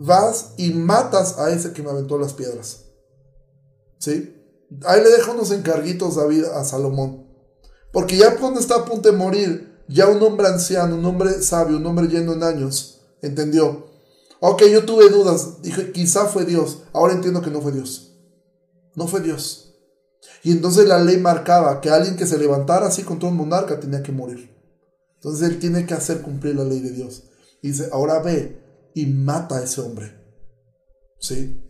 [0.01, 2.87] vas y matas a ese que me aventó las piedras.
[3.99, 4.35] ¿Sí?
[4.87, 7.27] Ahí le deja unos encarguitos David a Salomón.
[7.93, 11.77] Porque ya cuando está a punto de morir, ya un hombre anciano, un hombre sabio,
[11.77, 13.89] un hombre lleno en años, entendió.
[14.41, 16.85] Ok, yo tuve dudas, dije, quizá fue Dios.
[16.95, 18.16] Ahora entiendo que no fue Dios.
[18.95, 19.74] No fue Dios.
[20.43, 24.03] Y entonces la ley marcaba que alguien que se levantara así contra un monarca tenía
[24.03, 24.57] que morir.
[25.16, 27.24] Entonces él tiene que hacer cumplir la ley de Dios.
[27.61, 28.60] Y dice, ahora ve,
[28.95, 30.16] y mata a ese hombre.
[31.18, 31.62] ¿Sí?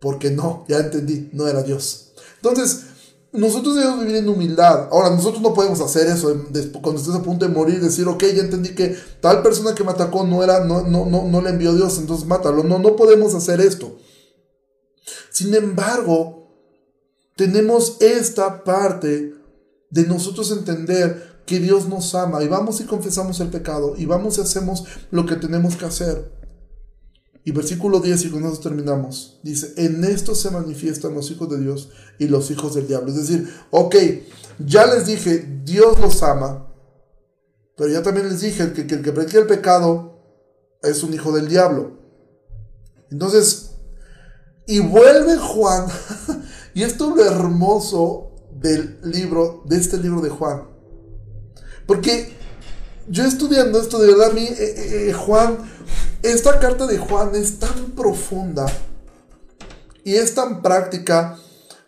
[0.00, 2.12] Porque no, ya entendí, no era Dios.
[2.36, 2.86] Entonces,
[3.32, 4.88] nosotros debemos vivir en humildad.
[4.90, 6.46] Ahora, nosotros no podemos hacer eso
[6.80, 9.90] cuando estés a punto de morir, decir, ok, ya entendí que tal persona que me
[9.90, 12.62] atacó no era, no, no, no, no le envió Dios, entonces mátalo.
[12.62, 13.98] No, no podemos hacer esto.
[15.30, 16.48] Sin embargo,
[17.36, 19.34] tenemos esta parte
[19.90, 24.36] de nosotros entender que Dios nos ama y vamos y confesamos el pecado y vamos
[24.36, 26.36] y hacemos lo que tenemos que hacer.
[27.44, 31.60] Y versículo 10, y con eso terminamos, dice, en esto se manifiestan los hijos de
[31.60, 33.10] Dios y los hijos del diablo.
[33.10, 33.94] Es decir, ok,
[34.58, 36.66] ya les dije, Dios los ama,
[37.76, 40.18] pero ya también les dije que, el que practica el pecado
[40.82, 42.00] es un hijo del diablo.
[43.12, 43.76] Entonces,
[44.66, 45.86] y vuelve Juan,
[46.74, 50.75] y esto es lo hermoso del libro, de este libro de Juan.
[51.86, 52.36] Porque
[53.08, 55.58] yo estudiando esto, de verdad, a mí, eh, eh, eh, Juan,
[56.22, 58.66] esta carta de Juan es tan profunda
[60.02, 61.38] y es tan práctica.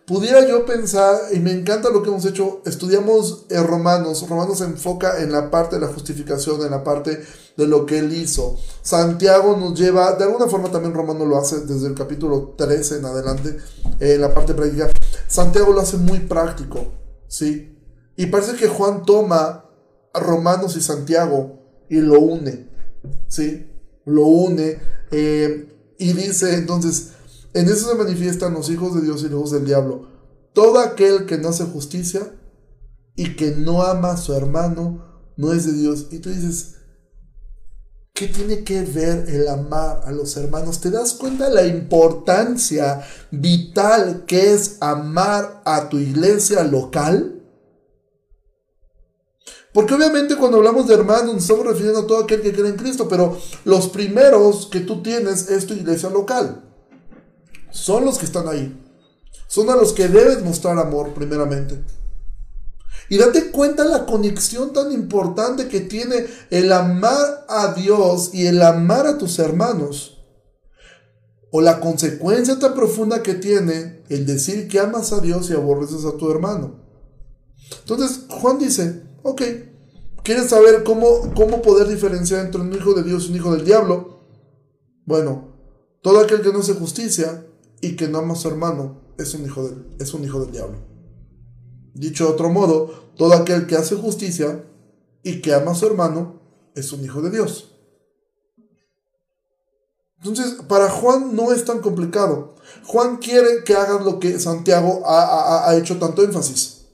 [0.05, 5.21] Pudiera yo pensar, y me encanta lo que hemos hecho, estudiamos Romanos, Romanos se enfoca
[5.21, 7.23] en la parte de la justificación, en la parte
[7.55, 8.57] de lo que él hizo.
[8.81, 13.05] Santiago nos lleva, de alguna forma también Romano lo hace desde el capítulo 13 en
[13.05, 13.57] adelante,
[13.99, 14.89] en la parte práctica.
[15.27, 16.87] Santiago lo hace muy práctico,
[17.27, 17.77] ¿sí?
[18.15, 19.68] Y parece que Juan toma
[20.13, 22.67] Romanos y Santiago y lo une,
[23.27, 23.67] ¿sí?
[24.05, 24.79] Lo une
[25.11, 27.09] eh, y dice entonces,
[27.53, 30.07] en eso se manifiestan los hijos de Dios y los hijos del diablo.
[30.53, 32.31] Todo aquel que no hace justicia
[33.15, 35.03] y que no ama a su hermano
[35.35, 36.07] no es de Dios.
[36.11, 36.75] Y tú dices,
[38.13, 40.81] ¿qué tiene que ver el amar a los hermanos?
[40.81, 43.01] ¿Te das cuenta de la importancia
[43.31, 47.38] vital que es amar a tu iglesia local?
[49.79, 52.75] Porque obviamente cuando hablamos de hermanos nos estamos refiriendo a todo aquel que cree en
[52.75, 56.69] Cristo, pero los primeros que tú tienes es tu iglesia local.
[57.71, 58.77] Son los que están ahí.
[59.47, 61.81] Son a los que debes mostrar amor primeramente.
[63.07, 68.61] Y date cuenta la conexión tan importante que tiene el amar a Dios y el
[68.61, 70.17] amar a tus hermanos.
[71.51, 76.03] O la consecuencia tan profunda que tiene el decir que amas a Dios y aborreces
[76.03, 76.81] a tu hermano.
[77.85, 79.41] Entonces Juan dice, ok,
[80.29, 83.65] ¿quieres saber cómo, cómo poder diferenciar entre un hijo de Dios y un hijo del
[83.65, 84.19] diablo?
[85.03, 85.55] Bueno,
[86.03, 87.47] todo aquel que no hace justicia
[87.81, 89.67] y que no ama a su hermano es un hijo,
[89.97, 90.77] es un hijo del diablo.
[91.95, 94.63] Dicho de otro modo, todo aquel que hace justicia
[95.23, 96.39] y que ama a su hermano
[96.75, 97.75] es un hijo de Dios.
[100.19, 102.53] Entonces, para Juan no es tan complicado.
[102.85, 106.85] Juan quiere que hagas lo que Santiago ha, ha hecho tanto énfasis.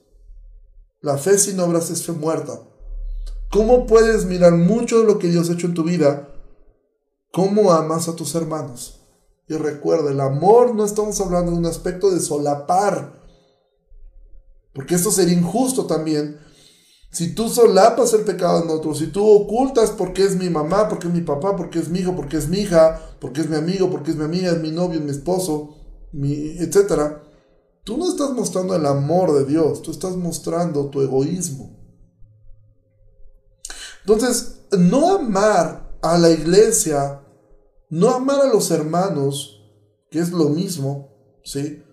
[1.01, 2.61] La fe sin obras es fe muerta.
[3.55, 6.27] ¿Cómo puedes mirar mucho de lo que Dios ha hecho en tu vida?
[7.31, 8.99] ¿Cómo amas a tus hermanos?
[9.47, 13.23] Y recuerda, el amor no estamos hablando de un aspecto de solapar.
[14.73, 16.37] Porque esto sería injusto también.
[17.13, 21.07] Si tú solapas el pecado en otro, si tú ocultas porque es mi mamá, porque
[21.07, 23.89] es mi papá, porque es mi hijo, porque es mi hija, porque es mi amigo,
[23.89, 25.77] porque es mi amiga, es mi novio, es mi esposo,
[26.11, 27.19] mi, etc.
[27.85, 31.74] Tú no estás mostrando el amor de Dios, tú estás mostrando tu egoísmo.
[34.07, 37.21] Entonces, no amar a la iglesia
[37.89, 39.61] no amar a los hermanos,
[40.09, 41.09] que es lo mismo,
[41.43, 41.83] ¿sí?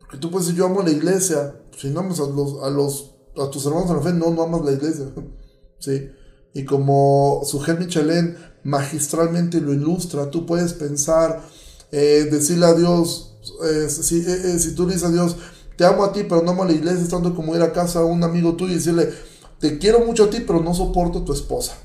[0.00, 2.70] Porque tú puedes decir, yo amo a la iglesia, si no amas a los, a
[2.70, 5.06] los, a tus hermanos en la fe, no, no amas la iglesia,
[5.78, 6.10] ¿sí?
[6.54, 11.42] Y como Sujel Michelén magistralmente lo ilustra, tú puedes pensar,
[11.92, 15.36] eh, decirle a Dios, eh, si, eh, si tú dices a Dios,
[15.76, 17.72] te amo a ti, pero no amo a la iglesia, es tanto como ir a
[17.72, 19.12] casa a un amigo tuyo y decirle,
[19.58, 21.76] te quiero mucho a ti, pero no soporto a tu esposa.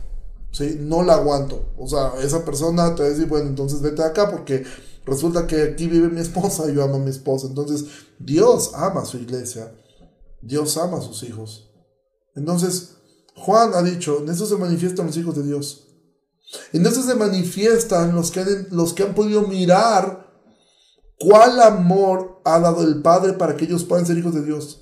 [0.51, 0.78] ¿sí?
[0.80, 1.74] No la aguanto.
[1.78, 4.63] O sea, esa persona te va a decir, bueno, entonces vete acá porque
[5.05, 7.47] resulta que aquí vive mi esposa y yo amo a mi esposa.
[7.47, 7.86] Entonces,
[8.19, 9.74] Dios ama a su iglesia.
[10.41, 11.72] Dios ama a sus hijos.
[12.36, 12.95] Entonces,
[13.36, 15.88] Juan ha dicho, en eso se manifiestan los hijos de Dios.
[16.74, 20.30] En eso se manifiestan los que, han, los que han podido mirar
[21.17, 24.82] cuál amor ha dado el Padre para que ellos puedan ser hijos de Dios.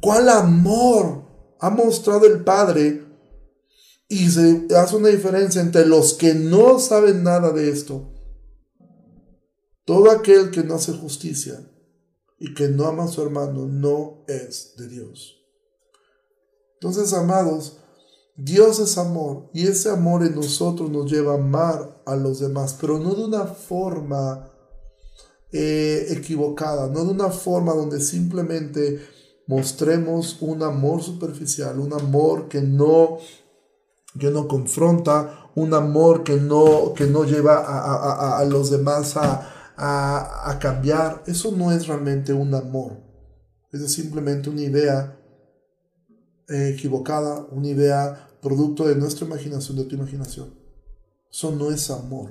[0.00, 1.19] ¿Cuál amor
[1.60, 3.04] ha mostrado el Padre
[4.08, 8.12] y se hace una diferencia entre los que no saben nada de esto.
[9.84, 11.70] Todo aquel que no hace justicia
[12.38, 15.36] y que no ama a su hermano no es de Dios.
[16.74, 17.76] Entonces, amados,
[18.36, 22.76] Dios es amor y ese amor en nosotros nos lleva a amar a los demás,
[22.80, 24.50] pero no de una forma
[25.52, 29.00] eh, equivocada, no de una forma donde simplemente
[29.50, 33.18] mostremos un amor superficial, un amor que no
[34.16, 41.22] que no confronta, un amor que no, que no lleva a, los demás a, cambiar.
[41.26, 42.98] Eso no es realmente un amor.
[43.72, 45.16] Es simplemente una idea
[46.48, 50.54] eh, equivocada, una idea producto de nuestra imaginación, de tu imaginación.
[51.30, 52.30] Eso no es amor.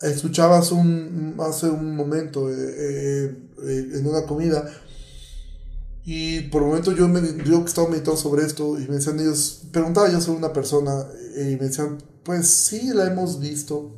[0.00, 4.64] escuchabas un, hace un momento eh, eh, en una comida
[6.10, 9.64] y por un momento yo, me, yo estaba meditando sobre esto y me decían ellos,
[9.70, 11.06] preguntaba yo sobre una persona
[11.36, 13.94] y me decían, pues sí, la hemos visto,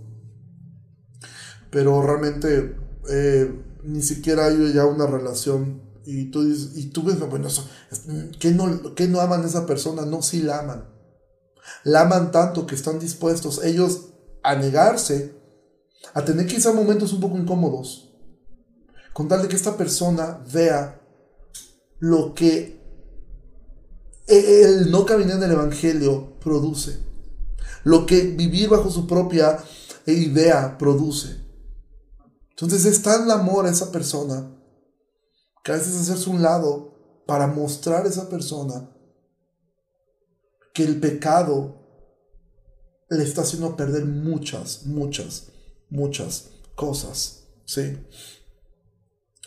[1.70, 2.74] pero realmente
[3.08, 3.54] eh,
[3.84, 7.46] ni siquiera hay ya una relación y tú, dices, y tú ves, bueno,
[8.40, 10.04] ¿qué no, ¿qué no aman a esa persona?
[10.04, 10.88] No, sí la aman.
[11.84, 14.08] La aman tanto que están dispuestos ellos
[14.42, 15.36] a negarse
[16.12, 18.12] a tener quizá momentos un poco incómodos,
[19.12, 20.99] con tal de que esta persona vea
[22.00, 22.80] lo que
[24.26, 26.98] el no caminar en el Evangelio produce,
[27.84, 29.62] lo que vivir bajo su propia
[30.06, 31.36] idea produce.
[32.50, 34.56] Entonces es tan el amor a esa persona
[35.62, 38.90] que a veces hacerse un lado para mostrar a esa persona
[40.74, 41.76] que el pecado
[43.08, 45.50] le está haciendo perder muchas, muchas
[45.90, 47.98] muchas cosas, ¿sí?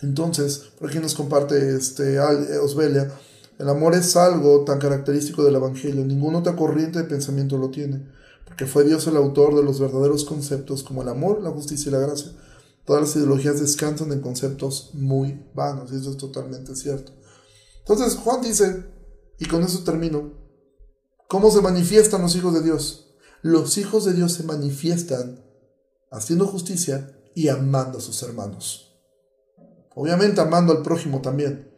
[0.04, 3.12] Entonces, por aquí nos comparte este eh, Osbelia,
[3.58, 8.06] el amor es algo tan característico del Evangelio, ninguna otra corriente de pensamiento lo tiene,
[8.45, 11.93] porque fue Dios el autor de los verdaderos conceptos como el amor, la justicia y
[11.93, 12.34] la gracia.
[12.86, 17.14] Todas las ideologías descansan en conceptos muy vanos, y eso es totalmente cierto.
[17.80, 18.86] Entonces, Juan dice,
[19.39, 20.34] y con eso termino,
[21.30, 23.16] ¿cómo se manifiestan los hijos de Dios?
[23.41, 25.45] Los hijos de Dios se manifiestan
[26.12, 28.83] haciendo justicia y amando a sus hermanos.
[29.96, 31.72] Obviamente amando al prójimo también,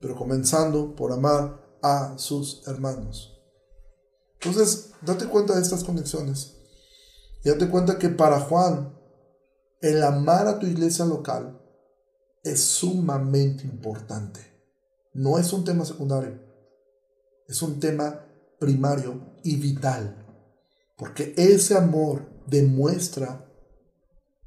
[0.00, 3.40] pero comenzando por amar a sus hermanos.
[4.40, 6.56] Entonces, date cuenta de estas conexiones.
[7.44, 8.94] Y date cuenta que para Juan,
[9.80, 11.60] el amar a tu iglesia local
[12.42, 14.40] es sumamente importante.
[15.12, 16.38] No es un tema secundario,
[17.48, 18.24] es un tema
[18.58, 20.24] primario y vital.
[20.96, 23.45] Porque ese amor demuestra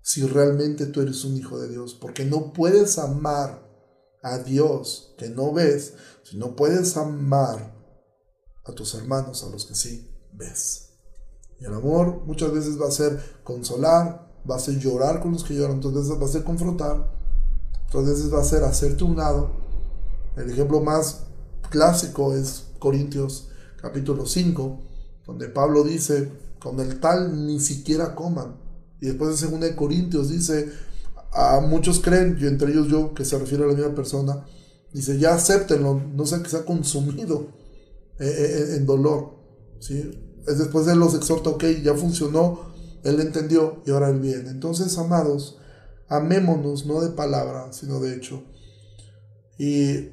[0.09, 3.63] si realmente tú eres un hijo de Dios, porque no puedes amar
[4.23, 5.93] a Dios que no ves,
[6.23, 7.75] si no puedes amar
[8.65, 10.93] a tus hermanos, a los que sí ves.
[11.59, 15.43] Y el amor muchas veces va a ser consolar, va a ser llorar con los
[15.43, 17.07] que lloran, otras veces va a ser confrontar,
[17.89, 19.51] otras veces va a ser hacerte un lado.
[20.35, 21.25] El ejemplo más
[21.69, 23.49] clásico es Corintios
[23.79, 24.79] capítulo 5,
[25.27, 28.68] donde Pablo dice, con el tal ni siquiera coman
[29.01, 30.71] y después en 2 Corintios dice,
[31.31, 34.45] a muchos creen, y entre ellos yo, que se refiere a la misma persona,
[34.93, 37.53] dice, ya acéptenlo, no sea que sea consumido
[38.19, 39.35] eh, eh, eh, en dolor.
[39.79, 40.11] ¿sí?
[40.47, 42.73] Es después de los exhorta, ok, ya funcionó,
[43.03, 44.49] él entendió y ahora él viene.
[44.49, 45.59] Entonces, amados,
[46.07, 48.43] amémonos, no de palabra, sino de hecho.
[49.57, 50.09] Y,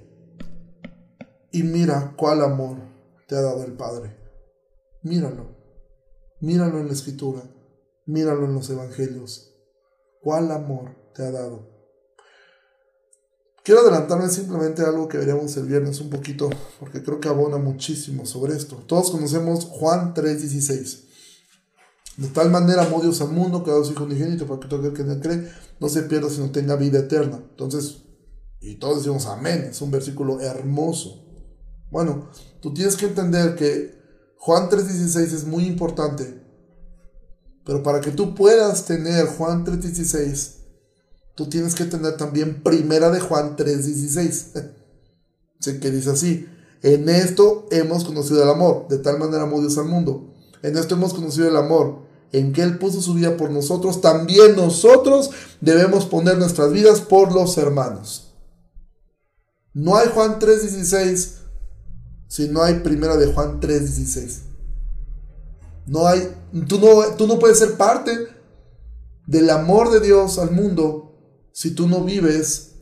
[1.52, 2.78] y mira cuál amor
[3.26, 4.16] te ha dado el Padre.
[5.02, 5.56] Míralo.
[6.40, 7.42] Míralo en la escritura.
[8.06, 9.52] Míralo en los evangelios.
[10.22, 11.76] ¿Cuál amor te ha dado?
[13.64, 16.48] Quiero adelantarme simplemente algo que veremos el viernes un poquito,
[16.78, 18.76] porque creo que abona muchísimo sobre esto.
[18.86, 21.08] Todos conocemos Juan 3:16.
[22.16, 24.68] De tal manera amó Dios al mundo que ha dado su Hijo unigénito para que
[24.68, 25.50] todo aquel que no cree
[25.80, 27.44] no se pierda, sino tenga vida eterna.
[27.50, 28.04] Entonces,
[28.60, 31.24] y todos decimos amén, es un versículo hermoso.
[31.90, 32.30] Bueno,
[32.60, 33.98] tú tienes que entender que
[34.38, 36.45] Juan 3:16 es muy importante
[37.66, 40.52] pero para que tú puedas tener Juan 3.16,
[41.34, 44.70] tú tienes que tener también primera de Juan 3.16.
[45.80, 46.46] que dice así,
[46.82, 50.32] en esto hemos conocido el amor, de tal manera amó Dios al mundo.
[50.62, 54.54] En esto hemos conocido el amor, en que Él puso su vida por nosotros, también
[54.54, 58.32] nosotros debemos poner nuestras vidas por los hermanos.
[59.74, 61.32] No hay Juan 3.16
[62.28, 64.45] si no hay primera de Juan 3.16.
[65.86, 66.28] No hay,
[66.68, 68.10] tú no, tú no puedes ser parte
[69.26, 71.14] del amor de Dios al mundo
[71.52, 72.76] si tú no vives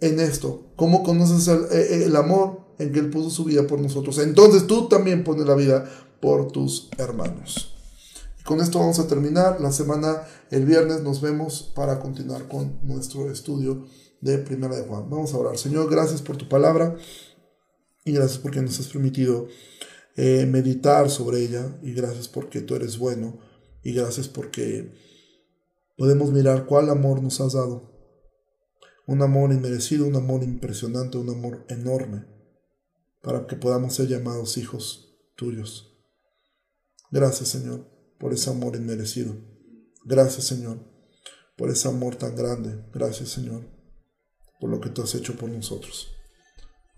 [0.00, 0.72] en esto.
[0.76, 4.18] ¿Cómo conoces el, eh, el, amor en que Él puso su vida por nosotros?
[4.18, 5.84] Entonces tú también pones la vida
[6.20, 7.74] por tus hermanos.
[8.38, 9.60] Y con esto vamos a terminar.
[9.60, 13.84] La semana, el viernes, nos vemos para continuar con nuestro estudio
[14.20, 15.08] de Primera de Juan.
[15.10, 15.58] Vamos a orar.
[15.58, 16.96] Señor, gracias por tu palabra
[18.04, 19.48] y gracias porque nos has permitido
[20.22, 23.38] eh, meditar sobre ella y gracias porque tú eres bueno
[23.82, 24.92] y gracias porque
[25.96, 27.90] podemos mirar cuál amor nos has dado.
[29.06, 32.26] Un amor inmerecido, un amor impresionante, un amor enorme
[33.22, 35.90] para que podamos ser llamados hijos tuyos.
[37.10, 39.34] Gracias Señor por ese amor inmerecido.
[40.04, 40.80] Gracias Señor
[41.56, 42.84] por ese amor tan grande.
[42.92, 43.64] Gracias Señor
[44.60, 46.08] por lo que tú has hecho por nosotros.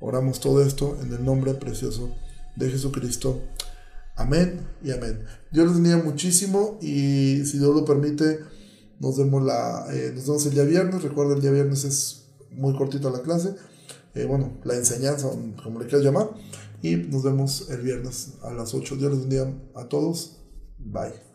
[0.01, 2.13] Oramos todo esto en el nombre precioso
[2.57, 3.41] de Jesucristo.
[4.17, 5.25] Amén y amén.
[5.51, 8.41] Dios les bendiga muchísimo y si Dios lo permite,
[9.01, 11.03] Nos vemos, la, eh, nos vemos el día viernes.
[11.03, 13.55] Recuerda, el día viernes es muy cortita la clase.
[14.15, 15.29] Eh, bueno, la enseñanza,
[15.63, 16.31] como le quieras llamar.
[16.83, 18.97] Y nos vemos el viernes a las 8.
[18.97, 20.37] Dios les bendiga a todos.
[20.79, 21.32] Bye.